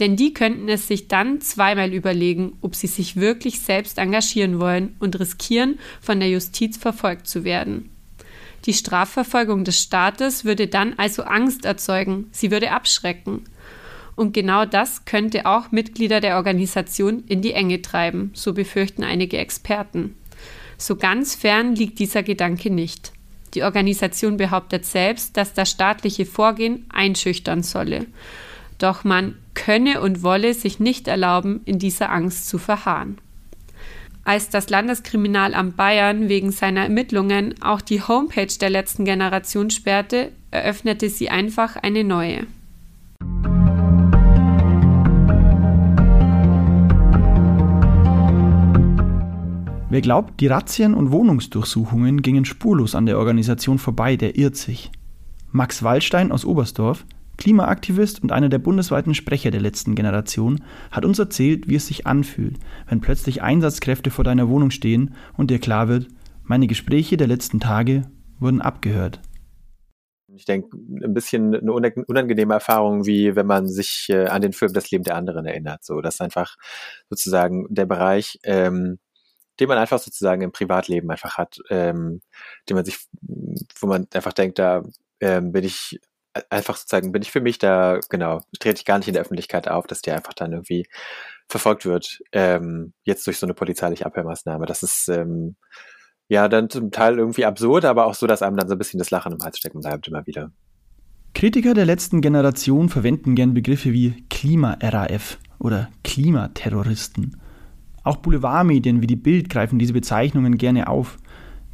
Denn 0.00 0.16
die 0.16 0.34
könnten 0.34 0.68
es 0.68 0.88
sich 0.88 1.06
dann 1.08 1.40
zweimal 1.40 1.92
überlegen, 1.92 2.54
ob 2.60 2.74
sie 2.74 2.88
sich 2.88 3.16
wirklich 3.16 3.60
selbst 3.60 3.98
engagieren 3.98 4.58
wollen 4.58 4.96
und 4.98 5.18
riskieren, 5.18 5.78
von 6.00 6.18
der 6.18 6.30
Justiz 6.30 6.76
verfolgt 6.76 7.28
zu 7.28 7.44
werden. 7.44 7.90
Die 8.64 8.72
Strafverfolgung 8.72 9.64
des 9.64 9.80
Staates 9.80 10.44
würde 10.44 10.68
dann 10.68 10.94
also 10.96 11.22
Angst 11.24 11.64
erzeugen, 11.64 12.28
sie 12.30 12.50
würde 12.50 12.70
abschrecken. 12.70 13.44
Und 14.16 14.32
genau 14.32 14.64
das 14.64 15.04
könnte 15.04 15.44
auch 15.44 15.70
Mitglieder 15.70 16.20
der 16.20 16.36
Organisation 16.36 17.24
in 17.26 17.42
die 17.42 17.52
Enge 17.52 17.82
treiben, 17.82 18.30
so 18.32 18.54
befürchten 18.54 19.04
einige 19.04 19.38
Experten. 19.38 20.16
So 20.78 20.96
ganz 20.96 21.34
fern 21.34 21.74
liegt 21.74 21.98
dieser 21.98 22.22
Gedanke 22.22 22.70
nicht. 22.70 23.12
Die 23.54 23.62
Organisation 23.62 24.36
behauptet 24.36 24.84
selbst, 24.86 25.36
dass 25.36 25.52
das 25.52 25.70
staatliche 25.70 26.26
Vorgehen 26.26 26.86
einschüchtern 26.92 27.62
solle. 27.62 28.06
Doch 28.78 29.04
man 29.04 29.36
könne 29.54 30.00
und 30.00 30.22
wolle 30.22 30.54
sich 30.54 30.80
nicht 30.80 31.06
erlauben, 31.06 31.60
in 31.64 31.78
dieser 31.78 32.10
Angst 32.10 32.48
zu 32.48 32.58
verharren 32.58 33.18
als 34.24 34.48
das 34.48 34.70
Landeskriminalamt 34.70 35.76
Bayern 35.76 36.28
wegen 36.28 36.50
seiner 36.50 36.84
Ermittlungen 36.84 37.54
auch 37.60 37.82
die 37.82 38.00
Homepage 38.00 38.46
der 38.58 38.70
letzten 38.70 39.04
Generation 39.04 39.70
sperrte, 39.70 40.32
eröffnete 40.50 41.10
sie 41.10 41.28
einfach 41.28 41.76
eine 41.76 42.04
neue. 42.04 42.46
Wer 49.90 50.00
glaubt, 50.00 50.40
die 50.40 50.48
Razzien 50.48 50.94
und 50.94 51.12
Wohnungsdurchsuchungen 51.12 52.22
gingen 52.22 52.44
spurlos 52.44 52.96
an 52.96 53.06
der 53.06 53.18
Organisation 53.18 53.78
vorbei, 53.78 54.16
der 54.16 54.36
irrt 54.36 54.56
sich. 54.56 54.90
Max 55.52 55.84
Wallstein 55.84 56.32
aus 56.32 56.44
Oberstdorf 56.44 57.04
Klimaaktivist 57.36 58.22
und 58.22 58.32
einer 58.32 58.48
der 58.48 58.58
bundesweiten 58.58 59.14
Sprecher 59.14 59.50
der 59.50 59.60
letzten 59.60 59.94
Generation, 59.94 60.62
hat 60.90 61.04
uns 61.04 61.18
erzählt, 61.18 61.68
wie 61.68 61.76
es 61.76 61.86
sich 61.86 62.06
anfühlt, 62.06 62.58
wenn 62.88 63.00
plötzlich 63.00 63.42
Einsatzkräfte 63.42 64.10
vor 64.10 64.24
deiner 64.24 64.48
Wohnung 64.48 64.70
stehen 64.70 65.14
und 65.36 65.50
dir 65.50 65.58
klar 65.58 65.88
wird, 65.88 66.08
meine 66.44 66.66
Gespräche 66.66 67.16
der 67.16 67.26
letzten 67.26 67.60
Tage 67.60 68.02
wurden 68.38 68.60
abgehört. 68.60 69.20
Ich 70.36 70.44
denke, 70.44 70.76
ein 70.76 71.14
bisschen 71.14 71.54
eine 71.54 71.72
unangenehme 71.72 72.54
Erfahrung, 72.54 73.06
wie 73.06 73.36
wenn 73.36 73.46
man 73.46 73.68
sich 73.68 74.08
äh, 74.10 74.26
an 74.26 74.42
den 74.42 74.52
Film 74.52 74.72
Das 74.72 74.90
Leben 74.90 75.04
der 75.04 75.16
anderen 75.16 75.46
erinnert. 75.46 75.84
So, 75.84 76.00
das 76.00 76.14
ist 76.14 76.20
einfach 76.20 76.56
sozusagen 77.08 77.66
der 77.70 77.86
Bereich, 77.86 78.38
ähm, 78.42 78.98
den 79.60 79.68
man 79.68 79.78
einfach 79.78 80.00
sozusagen 80.00 80.42
im 80.42 80.50
Privatleben 80.52 81.10
einfach 81.10 81.38
hat, 81.38 81.58
ähm, 81.70 82.20
den 82.68 82.74
man 82.74 82.84
sich, 82.84 82.98
wo 83.78 83.86
man 83.86 84.08
einfach 84.12 84.32
denkt, 84.32 84.58
da 84.58 84.82
ähm, 85.20 85.52
bin 85.52 85.64
ich 85.64 86.00
einfach 86.50 86.76
sozusagen 86.76 87.12
bin 87.12 87.22
ich 87.22 87.30
für 87.30 87.40
mich 87.40 87.58
da, 87.58 88.00
genau, 88.08 88.40
trete 88.58 88.80
ich 88.80 88.84
gar 88.84 88.98
nicht 88.98 89.08
in 89.08 89.14
der 89.14 89.22
Öffentlichkeit 89.22 89.68
auf, 89.68 89.86
dass 89.86 90.02
die 90.02 90.10
einfach 90.10 90.34
dann 90.34 90.52
irgendwie 90.52 90.86
verfolgt 91.48 91.86
wird, 91.86 92.22
ähm, 92.32 92.92
jetzt 93.04 93.26
durch 93.26 93.38
so 93.38 93.46
eine 93.46 93.54
polizeiliche 93.54 94.06
Abhörmaßnahme. 94.06 94.66
Das 94.66 94.82
ist 94.82 95.08
ähm, 95.08 95.56
ja 96.28 96.48
dann 96.48 96.70
zum 96.70 96.90
Teil 96.90 97.18
irgendwie 97.18 97.44
absurd, 97.44 97.84
aber 97.84 98.06
auch 98.06 98.14
so, 98.14 98.26
dass 98.26 98.42
einem 98.42 98.56
dann 98.56 98.68
so 98.68 98.74
ein 98.74 98.78
bisschen 98.78 98.98
das 98.98 99.10
Lachen 99.10 99.32
im 99.32 99.42
Hals 99.42 99.58
stecken 99.58 99.80
bleibt 99.80 100.08
immer 100.08 100.26
wieder. 100.26 100.50
Kritiker 101.34 101.74
der 101.74 101.84
letzten 101.84 102.20
Generation 102.20 102.88
verwenden 102.88 103.34
gern 103.34 103.54
Begriffe 103.54 103.92
wie 103.92 104.24
Klima-RAF 104.30 105.38
oder 105.58 105.90
Klimaterroristen. 106.04 107.40
Auch 108.04 108.16
Boulevardmedien 108.16 109.02
wie 109.02 109.06
die 109.06 109.16
Bild 109.16 109.48
greifen 109.50 109.78
diese 109.78 109.92
Bezeichnungen 109.92 110.58
gerne 110.58 110.88
auf. 110.88 111.16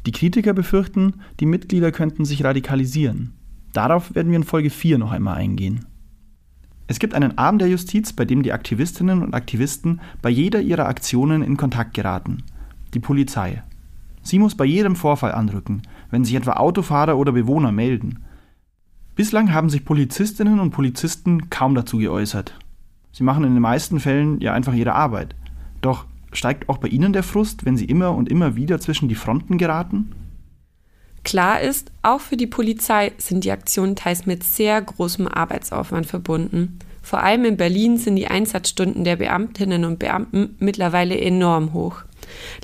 Die 0.05 0.11
Kritiker 0.11 0.53
befürchten, 0.53 1.21
die 1.39 1.45
Mitglieder 1.45 1.91
könnten 1.91 2.25
sich 2.25 2.43
radikalisieren. 2.43 3.37
Darauf 3.73 4.13
werden 4.15 4.29
wir 4.29 4.37
in 4.37 4.43
Folge 4.43 4.69
4 4.69 4.97
noch 4.97 5.11
einmal 5.11 5.37
eingehen. 5.37 5.85
Es 6.87 6.99
gibt 6.99 7.13
einen 7.13 7.37
Arm 7.37 7.57
der 7.57 7.69
Justiz, 7.69 8.11
bei 8.11 8.25
dem 8.25 8.43
die 8.43 8.51
Aktivistinnen 8.51 9.23
und 9.23 9.33
Aktivisten 9.33 10.01
bei 10.21 10.29
jeder 10.29 10.59
ihrer 10.59 10.87
Aktionen 10.87 11.41
in 11.41 11.55
Kontakt 11.55 11.93
geraten. 11.93 12.43
Die 12.93 12.99
Polizei. 12.99 13.63
Sie 14.23 14.39
muss 14.39 14.55
bei 14.55 14.65
jedem 14.65 14.95
Vorfall 14.95 15.31
anrücken, 15.31 15.83
wenn 16.09 16.25
sich 16.25 16.35
etwa 16.35 16.53
Autofahrer 16.53 17.17
oder 17.17 17.31
Bewohner 17.31 17.71
melden. 17.71 18.19
Bislang 19.15 19.53
haben 19.53 19.69
sich 19.69 19.85
Polizistinnen 19.85 20.59
und 20.59 20.71
Polizisten 20.71 21.49
kaum 21.49 21.75
dazu 21.75 21.97
geäußert. 21.97 22.59
Sie 23.13 23.23
machen 23.23 23.43
in 23.43 23.53
den 23.53 23.61
meisten 23.61 23.99
Fällen 23.99 24.39
ja 24.41 24.53
einfach 24.53 24.73
ihre 24.73 24.93
Arbeit. 24.93 25.35
Doch 25.81 26.05
steigt 26.33 26.69
auch 26.69 26.77
bei 26.77 26.87
Ihnen 26.87 27.13
der 27.13 27.23
Frust, 27.23 27.65
wenn 27.65 27.77
Sie 27.77 27.85
immer 27.85 28.11
und 28.15 28.29
immer 28.29 28.55
wieder 28.55 28.79
zwischen 28.79 29.09
die 29.09 29.15
Fronten 29.15 29.57
geraten? 29.57 30.11
Klar 31.31 31.61
ist, 31.61 31.93
auch 32.01 32.19
für 32.19 32.35
die 32.35 32.45
Polizei 32.45 33.13
sind 33.17 33.45
die 33.45 33.51
Aktionen 33.51 33.95
teils 33.95 34.25
mit 34.25 34.43
sehr 34.43 34.81
großem 34.81 35.29
Arbeitsaufwand 35.29 36.05
verbunden. 36.05 36.77
Vor 37.01 37.23
allem 37.23 37.45
in 37.45 37.55
Berlin 37.55 37.95
sind 37.95 38.17
die 38.17 38.27
Einsatzstunden 38.27 39.05
der 39.05 39.15
Beamtinnen 39.15 39.85
und 39.85 39.97
Beamten 39.97 40.57
mittlerweile 40.59 41.17
enorm 41.17 41.71
hoch. 41.71 42.01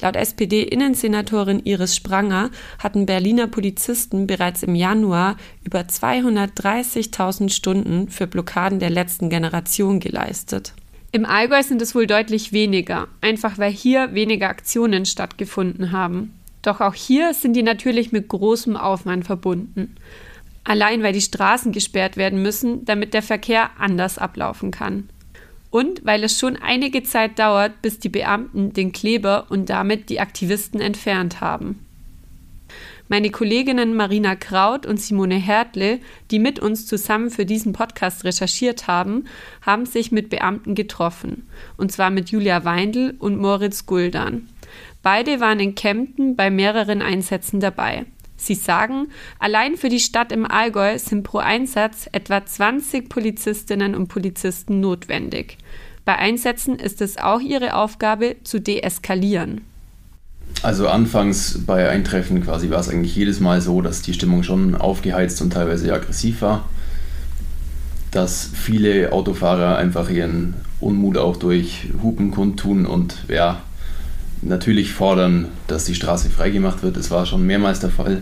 Laut 0.02 0.18
SPD-Innensenatorin 0.18 1.62
Iris 1.64 1.96
Spranger 1.96 2.50
hatten 2.78 3.06
Berliner 3.06 3.48
Polizisten 3.48 4.28
bereits 4.28 4.64
im 4.64 4.76
Januar 4.76 5.38
über 5.64 5.80
230.000 5.80 7.50
Stunden 7.50 8.10
für 8.10 8.28
Blockaden 8.28 8.80
der 8.80 8.90
letzten 8.90 9.30
Generation 9.30 10.02
geleistet. 10.02 10.74
Im 11.14 11.26
Allgäu 11.26 11.64
sind 11.64 11.82
es 11.82 11.96
wohl 11.96 12.06
deutlich 12.06 12.52
weniger, 12.52 13.08
einfach 13.22 13.58
weil 13.60 13.72
hier 13.72 14.14
weniger 14.14 14.50
Aktionen 14.50 15.06
stattgefunden 15.06 15.94
haben. 15.94 16.37
Doch 16.68 16.82
auch 16.82 16.94
hier 16.94 17.34
sind 17.34 17.54
die 17.54 17.64
natürlich 17.64 18.12
mit 18.12 18.28
großem 18.28 18.76
Aufwand 18.76 19.24
verbunden. 19.24 19.96
Allein 20.66 21.02
weil 21.02 21.14
die 21.14 21.22
Straßen 21.22 21.72
gesperrt 21.72 22.18
werden 22.18 22.42
müssen, 22.42 22.84
damit 22.84 23.14
der 23.14 23.22
Verkehr 23.22 23.70
anders 23.80 24.18
ablaufen 24.18 24.72
kann 24.72 25.08
und 25.70 26.06
weil 26.06 26.26
es 26.26 26.38
schon 26.38 26.58
einige 26.58 27.04
Zeit 27.04 27.40
dauert, 27.40 27.82
bis 27.82 28.00
die 28.00 28.10
Beamten 28.10 28.74
den 28.74 28.92
Kleber 28.92 29.46
und 29.48 29.70
damit 29.70 30.10
die 30.10 30.20
Aktivisten 30.20 30.82
entfernt 30.82 31.40
haben. 31.40 31.86
Meine 33.08 33.30
Kolleginnen 33.30 33.96
Marina 33.96 34.36
Kraut 34.36 34.86
und 34.86 35.00
Simone 35.00 35.36
Hertle, 35.36 36.00
die 36.32 36.40
mit 36.40 36.60
uns 36.60 36.86
zusammen 36.86 37.30
für 37.30 37.46
diesen 37.46 37.72
Podcast 37.72 38.26
recherchiert 38.26 38.88
haben, 38.88 39.24
haben 39.62 39.86
sich 39.86 40.12
mit 40.12 40.30
Beamten 40.30 40.76
getroffen, 40.76 41.48
und 41.78 41.94
zwar 41.94 42.10
mit 42.10 42.30
Julia 42.30 42.66
Weindl 42.66 43.16
und 43.20 43.38
Moritz 43.38 43.86
Guldan. 43.86 44.50
Beide 45.10 45.40
waren 45.40 45.62
in 45.62 45.74
Kempten 45.74 46.36
bei 46.36 46.50
mehreren 46.50 47.02
Einsätzen 47.02 47.62
dabei. 47.62 48.04
Sie 48.36 48.56
sagen, 48.56 49.08
allein 49.40 49.78
für 49.78 49.88
die 49.88 50.02
Stadt 50.02 50.34
im 50.34 50.46
Allgäu 50.46 51.00
sind 51.00 51.24
pro 51.24 51.38
Einsatz 51.38 52.10
etwa 52.12 52.46
20 52.46 53.08
Polizistinnen 53.08 53.96
und 53.96 54.10
Polizisten 54.10 54.82
notwendig. 54.82 55.60
Bei 56.04 56.18
Einsätzen 56.18 56.78
ist 56.78 57.00
es 57.00 57.18
auch 57.18 57.40
ihre 57.40 57.76
Aufgabe, 57.76 58.36
zu 58.44 58.60
deeskalieren. 58.60 59.62
Also 60.62 60.90
anfangs 60.90 61.58
bei 61.66 61.88
Eintreffen 61.88 62.44
quasi 62.44 62.70
war 62.70 62.82
es 62.82 62.90
eigentlich 62.90 63.16
jedes 63.16 63.40
Mal 63.40 63.62
so, 63.62 63.82
dass 63.82 64.02
die 64.02 64.14
Stimmung 64.14 64.44
schon 64.44 64.76
aufgeheizt 64.76 65.42
und 65.42 65.54
teilweise 65.54 65.94
aggressiv 65.94 66.42
war. 66.42 66.68
Dass 68.12 68.52
viele 68.54 69.14
Autofahrer 69.14 69.78
einfach 69.78 70.10
ihren 70.10 70.56
Unmut 70.82 71.18
auch 71.18 71.38
durch 71.38 71.94
Hupen 72.04 72.32
kundtun 72.32 72.86
und 72.86 73.24
ja, 73.30 73.62
natürlich 74.42 74.92
fordern, 74.94 75.48
dass 75.68 75.86
die 75.86 75.96
Straße 75.96 76.30
freigemacht 76.30 76.84
wird. 76.84 76.98
Das 76.98 77.12
war 77.12 77.26
schon 77.26 77.46
mehrmals 77.46 77.80
der 77.80 77.90
Fall. 77.90 78.22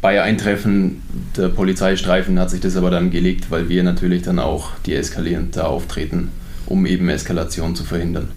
Bei 0.00 0.22
Eintreffen 0.22 1.02
der 1.36 1.48
Polizeistreifen 1.48 2.38
hat 2.38 2.50
sich 2.50 2.60
das 2.60 2.76
aber 2.76 2.90
dann 2.90 3.10
gelegt, 3.10 3.50
weil 3.50 3.68
wir 3.68 3.82
natürlich 3.82 4.22
dann 4.22 4.38
auch 4.38 4.72
deeskalierend 4.86 5.56
da 5.56 5.64
auftreten, 5.64 6.30
um 6.66 6.84
eben 6.84 7.08
Eskalation 7.08 7.74
zu 7.74 7.84
verhindern. 7.84 8.28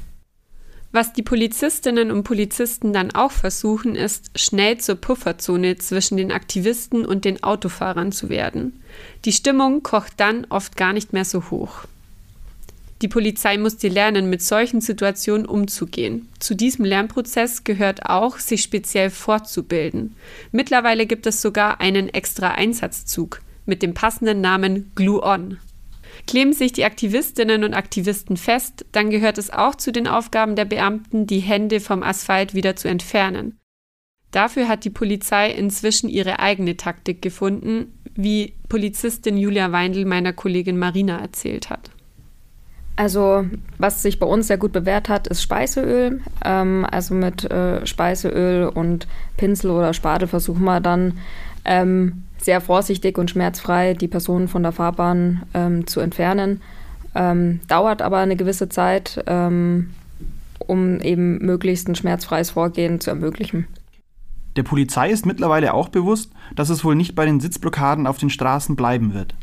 Was 0.94 1.12
die 1.12 1.24
Polizistinnen 1.24 2.10
und 2.10 2.24
Polizisten 2.24 2.94
dann 2.94 3.12
auch 3.12 3.32
versuchen, 3.32 3.96
ist, 3.96 4.32
schnell 4.36 4.78
zur 4.78 4.96
Pufferzone 4.96 5.78
zwischen 5.78 6.16
den 6.16 6.32
Aktivisten 6.32 7.06
und 7.06 7.26
den 7.26 7.44
Autofahrern 7.44 8.14
zu 8.14 8.30
werden. 8.30 8.82
Die 9.26 9.34
Stimmung 9.34 9.84
kocht 9.84 10.14
dann 10.18 10.48
oft 10.50 10.78
gar 10.78 10.94
nicht 10.94 11.12
mehr 11.12 11.26
so 11.26 11.52
hoch. 11.52 11.84
Die 13.02 13.08
Polizei 13.08 13.58
musste 13.58 13.90
lernen, 13.90 14.30
mit 14.30 14.42
solchen 14.42 14.82
Situationen 14.82 15.46
umzugehen. 15.46 16.30
Zu 16.40 16.56
diesem 16.56 16.84
Lernprozess 16.84 17.64
gehört 17.64 18.08
auch, 18.08 18.40
sich 18.40 18.64
speziell 18.64 19.12
fortzubilden. 19.12 20.16
Mittlerweile 20.52 21.06
gibt 21.06 21.28
es 21.28 21.42
sogar 21.42 21.80
einen 21.80 22.10
extra 22.10 22.52
Einsatzzug 22.52 23.42
mit 23.66 23.84
dem 23.84 23.94
passenden 23.94 24.42
Namen 24.42 24.92
Glue 24.96 25.22
On. 25.22 25.60
Kleben 26.26 26.54
sich 26.54 26.74
die 26.74 26.86
Aktivistinnen 26.86 27.64
und 27.64 27.76
Aktivisten 27.76 28.38
fest, 28.38 28.86
dann 28.92 29.12
gehört 29.12 29.38
es 29.38 29.52
auch 29.52 29.76
zu 29.76 29.92
den 29.92 30.08
Aufgaben 30.08 30.56
der 30.56 30.66
Beamten, 30.66 31.28
die 31.28 31.40
Hände 31.40 31.80
vom 31.80 32.02
Asphalt 32.02 32.56
wieder 32.56 32.76
zu 32.76 32.88
entfernen. 32.88 33.60
Dafür 34.32 34.68
hat 34.68 34.84
die 34.84 34.90
Polizei 34.90 35.52
inzwischen 35.52 36.10
ihre 36.10 36.40
eigene 36.40 36.76
Taktik 36.76 37.22
gefunden, 37.22 37.94
wie 38.16 38.56
Polizistin 38.68 39.38
Julia 39.38 39.72
Weindl 39.72 40.06
meiner 40.06 40.34
Kollegin 40.34 40.80
Marina 40.80 41.20
erzählt 41.20 41.70
hat. 41.70 41.92
Also 42.98 43.46
was 43.78 44.02
sich 44.02 44.20
bei 44.20 44.26
uns 44.26 44.48
sehr 44.48 44.58
gut 44.58 44.74
bewährt 44.74 45.08
hat, 45.08 45.28
ist 45.28 45.44
Speiseöl. 45.44 46.20
Ähm, 46.44 46.86
also 46.92 47.14
mit 47.14 47.50
äh, 47.50 47.86
Speiseöl 47.86 48.68
und 48.68 49.08
Pinsel 49.38 49.70
oder 49.72 49.94
Spatel 49.94 50.28
versuchen 50.28 50.64
wir 50.66 50.82
dann 50.82 51.20
ähm, 51.64 52.24
sehr 52.40 52.60
vorsichtig 52.60 53.20
und 53.20 53.30
schmerzfrei 53.30 53.94
die 53.94 54.08
Personen 54.08 54.48
von 54.48 54.64
der 54.64 54.72
Fahrbahn 54.72 55.44
ähm, 55.54 55.86
zu 55.86 56.00
entfernen. 56.00 56.62
Ähm, 57.14 57.60
dauert 57.68 58.02
aber 58.02 58.18
eine 58.18 58.36
gewisse 58.36 58.68
Zeit, 58.68 59.24
ähm, 59.28 59.92
um 60.58 61.00
eben 61.00 61.38
möglichst 61.38 61.88
ein 61.88 61.96
schmerzfreies 61.96 62.52
Vorgehen 62.52 63.00
zu 63.00 63.12
ermöglichen. 63.12 63.68
Der 64.56 64.64
Polizei 64.64 65.12
ist 65.12 65.28
mittlerweile 65.28 65.76
auch 65.76 65.90
bewusst, 65.90 66.32
dass 66.56 66.70
es 66.70 66.84
wohl 66.84 66.96
nicht 66.96 67.14
bei 67.14 67.26
den 67.26 67.40
Sitzblockaden 67.40 68.08
auf 68.08 68.18
den 68.18 68.32
Straßen 68.32 68.76
bleiben 68.76 69.14
wird. 69.14 69.36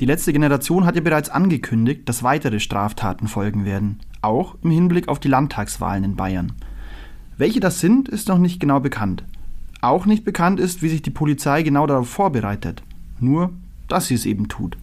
Die 0.00 0.06
letzte 0.06 0.32
Generation 0.32 0.86
hat 0.86 0.96
ja 0.96 1.02
bereits 1.02 1.28
angekündigt, 1.28 2.08
dass 2.08 2.22
weitere 2.22 2.58
Straftaten 2.58 3.28
folgen 3.28 3.66
werden, 3.66 3.98
auch 4.22 4.56
im 4.62 4.70
Hinblick 4.70 5.08
auf 5.08 5.20
die 5.20 5.28
Landtagswahlen 5.28 6.04
in 6.04 6.16
Bayern. 6.16 6.52
Welche 7.36 7.60
das 7.60 7.80
sind, 7.80 8.08
ist 8.08 8.28
noch 8.28 8.38
nicht 8.38 8.60
genau 8.60 8.80
bekannt. 8.80 9.24
Auch 9.82 10.06
nicht 10.06 10.24
bekannt 10.24 10.58
ist, 10.58 10.82
wie 10.82 10.88
sich 10.88 11.02
die 11.02 11.10
Polizei 11.10 11.62
genau 11.62 11.86
darauf 11.86 12.08
vorbereitet. 12.08 12.82
Nur, 13.18 13.52
dass 13.88 14.06
sie 14.06 14.14
es 14.14 14.24
eben 14.24 14.48
tut. 14.48 14.78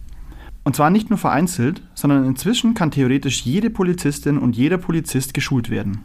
Und 0.62 0.76
zwar 0.76 0.90
nicht 0.90 1.10
nur 1.10 1.18
vereinzelt, 1.18 1.82
sondern 1.94 2.24
inzwischen 2.24 2.74
kann 2.74 2.92
theoretisch 2.92 3.42
jede 3.42 3.70
Polizistin 3.70 4.38
und 4.38 4.56
jeder 4.56 4.78
Polizist 4.78 5.34
geschult 5.34 5.68
werden. 5.68 6.04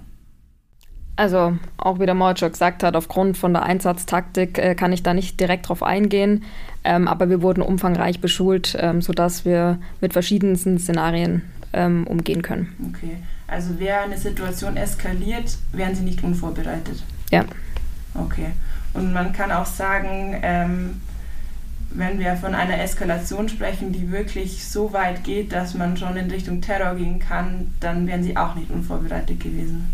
Also, 1.16 1.58
auch 1.78 2.00
wie 2.00 2.06
der 2.06 2.16
Moritz 2.16 2.40
schon 2.40 2.52
gesagt 2.52 2.82
hat, 2.82 2.96
aufgrund 2.96 3.38
von 3.38 3.54
der 3.54 3.64
Einsatztaktik 3.64 4.58
äh, 4.58 4.74
kann 4.74 4.92
ich 4.92 5.04
da 5.04 5.14
nicht 5.14 5.40
direkt 5.40 5.70
drauf 5.70 5.84
eingehen. 5.84 6.44
Ähm, 6.84 7.08
aber 7.08 7.30
wir 7.30 7.42
wurden 7.42 7.62
umfangreich 7.62 8.20
beschult, 8.20 8.76
ähm, 8.80 9.02
sodass 9.02 9.46
wir 9.46 9.78
mit 10.02 10.14
verschiedensten 10.14 10.80
Szenarien 10.80 11.44
ähm, 11.72 12.08
umgehen 12.08 12.42
können. 12.42 12.76
Okay. 12.94 13.18
Also, 13.48 13.80
wäre 13.80 14.00
eine 14.00 14.18
Situation 14.18 14.76
eskaliert, 14.76 15.58
wären 15.72 15.94
Sie 15.94 16.04
nicht 16.04 16.24
unvorbereitet? 16.24 17.04
Ja. 17.30 17.46
Okay. 18.16 18.48
Und 18.96 19.14
man 19.14 19.34
kann 19.34 19.52
auch 19.52 19.68
sagen, 19.68 20.40
ähm, 20.42 21.02
wenn 21.92 22.18
wir 22.18 22.36
von 22.36 22.56
einer 22.56 22.82
Eskalation 22.82 23.50
sprechen, 23.50 23.92
die 23.92 24.12
wirklich 24.12 24.66
so 24.66 24.94
weit 24.94 25.24
geht, 25.24 25.52
dass 25.52 25.76
man 25.76 25.96
schon 25.96 26.18
in 26.18 26.32
Richtung 26.32 26.60
Terror 26.62 26.96
gehen 26.96 27.20
kann, 27.20 27.72
dann 27.80 28.08
wären 28.08 28.24
Sie 28.24 28.36
auch 28.36 28.56
nicht 28.56 28.72
unvorbereitet 28.72 29.40
gewesen. 29.40 29.94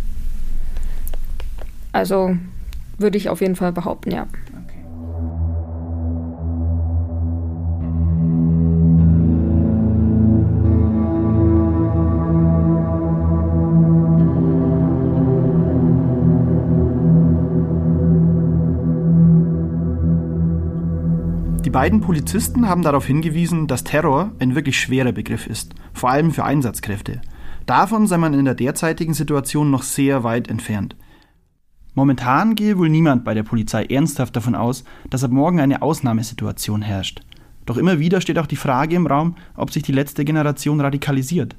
Also 1.91 2.37
würde 2.97 3.17
ich 3.17 3.29
auf 3.29 3.41
jeden 3.41 3.55
Fall 3.55 3.71
behaupten, 3.71 4.11
ja. 4.11 4.27
Die 21.69 21.71
beiden 21.71 22.01
Polizisten 22.01 22.67
haben 22.67 22.81
darauf 22.81 23.05
hingewiesen, 23.05 23.67
dass 23.67 23.83
Terror 23.83 24.31
ein 24.39 24.55
wirklich 24.55 24.79
schwerer 24.79 25.11
Begriff 25.11 25.45
ist, 25.45 25.75
vor 25.93 26.09
allem 26.09 26.31
für 26.31 26.43
Einsatzkräfte. 26.43 27.21
Davon 27.67 28.07
sei 28.07 28.17
man 28.17 28.33
in 28.33 28.45
der 28.45 28.55
derzeitigen 28.55 29.13
Situation 29.13 29.69
noch 29.69 29.83
sehr 29.83 30.23
weit 30.23 30.47
entfernt. 30.47 30.95
Momentan 31.99 32.55
gehe 32.55 32.77
wohl 32.77 32.87
niemand 32.87 33.25
bei 33.25 33.33
der 33.33 33.43
Polizei 33.43 33.83
ernsthaft 33.83 34.33
davon 34.33 34.55
aus, 34.55 34.85
dass 35.09 35.25
ab 35.25 35.31
morgen 35.31 35.59
eine 35.59 35.81
Ausnahmesituation 35.81 36.81
herrscht. 36.81 37.23
Doch 37.65 37.75
immer 37.75 37.99
wieder 37.99 38.21
steht 38.21 38.39
auch 38.39 38.47
die 38.47 38.55
Frage 38.55 38.95
im 38.95 39.05
Raum, 39.05 39.35
ob 39.53 39.73
sich 39.73 39.83
die 39.83 39.91
letzte 39.91 40.23
Generation 40.23 40.79
radikalisiert. 40.79 41.57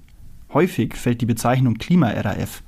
Häufig 0.54 0.94
fällt 0.94 1.20
die 1.20 1.26
Bezeichnung 1.26 1.74
Klima-RAF. 1.74 2.62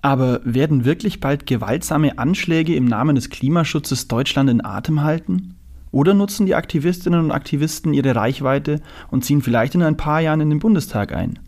Aber 0.00 0.40
werden 0.44 0.86
wirklich 0.86 1.20
bald 1.20 1.46
gewaltsame 1.46 2.16
Anschläge 2.16 2.74
im 2.74 2.86
Namen 2.86 3.14
des 3.14 3.28
Klimaschutzes 3.28 4.08
Deutschland 4.08 4.48
in 4.48 4.64
Atem 4.64 5.02
halten? 5.02 5.56
Oder 5.90 6.14
nutzen 6.14 6.46
die 6.46 6.54
Aktivistinnen 6.54 7.20
und 7.20 7.30
Aktivisten 7.30 7.92
ihre 7.92 8.16
Reichweite 8.16 8.80
und 9.10 9.22
ziehen 9.22 9.42
vielleicht 9.42 9.74
in 9.74 9.82
ein 9.82 9.98
paar 9.98 10.22
Jahren 10.22 10.40
in 10.40 10.48
den 10.48 10.60
Bundestag 10.60 11.14
ein? 11.14 11.40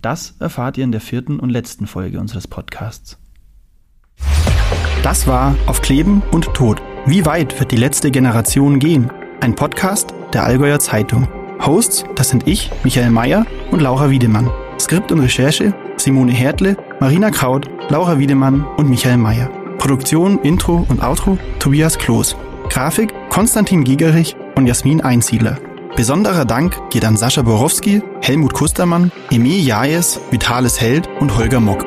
Das 0.00 0.36
erfahrt 0.38 0.78
ihr 0.78 0.84
in 0.84 0.92
der 0.92 1.00
vierten 1.00 1.40
und 1.40 1.50
letzten 1.50 1.88
Folge 1.88 2.20
unseres 2.20 2.46
Podcasts. 2.46 3.18
Das 5.02 5.26
war 5.26 5.56
Auf 5.66 5.82
Kleben 5.82 6.22
und 6.30 6.54
Tod. 6.54 6.80
Wie 7.06 7.26
weit 7.26 7.58
wird 7.58 7.72
die 7.72 7.76
letzte 7.76 8.12
Generation 8.12 8.78
gehen? 8.78 9.10
Ein 9.40 9.56
Podcast 9.56 10.14
der 10.32 10.44
Allgäuer 10.44 10.78
Zeitung. 10.78 11.26
Hosts, 11.60 12.04
das 12.14 12.28
sind 12.28 12.46
ich, 12.46 12.70
Michael 12.84 13.10
Mayer 13.10 13.44
und 13.72 13.82
Laura 13.82 14.10
Wiedemann. 14.10 14.48
Skript 14.78 15.10
und 15.10 15.18
Recherche 15.18 15.74
Simone 15.96 16.30
Hertle, 16.30 16.76
Marina 17.00 17.30
Kraut, 17.30 17.68
Laura 17.88 18.20
Wiedemann 18.20 18.64
und 18.76 18.88
Michael 18.88 19.16
Mayer. 19.16 19.50
Produktion, 19.78 20.38
Intro 20.38 20.86
und 20.88 21.02
Outro 21.02 21.36
Tobias 21.58 21.98
Kloß. 21.98 22.36
Grafik 22.68 23.12
Konstantin 23.28 23.82
Gigerich 23.82 24.36
und 24.54 24.68
Jasmin 24.68 25.00
Einziedler. 25.00 25.58
Besonderer 25.96 26.44
Dank 26.44 26.90
geht 26.90 27.04
an 27.04 27.16
Sascha 27.16 27.42
Borowski, 27.42 28.02
Helmut 28.20 28.54
Kustermann, 28.54 29.10
Emil 29.32 29.66
Jajes, 29.66 30.20
Vitalis 30.30 30.80
Held 30.80 31.08
und 31.18 31.36
Holger 31.36 31.58
Mock. 31.58 31.84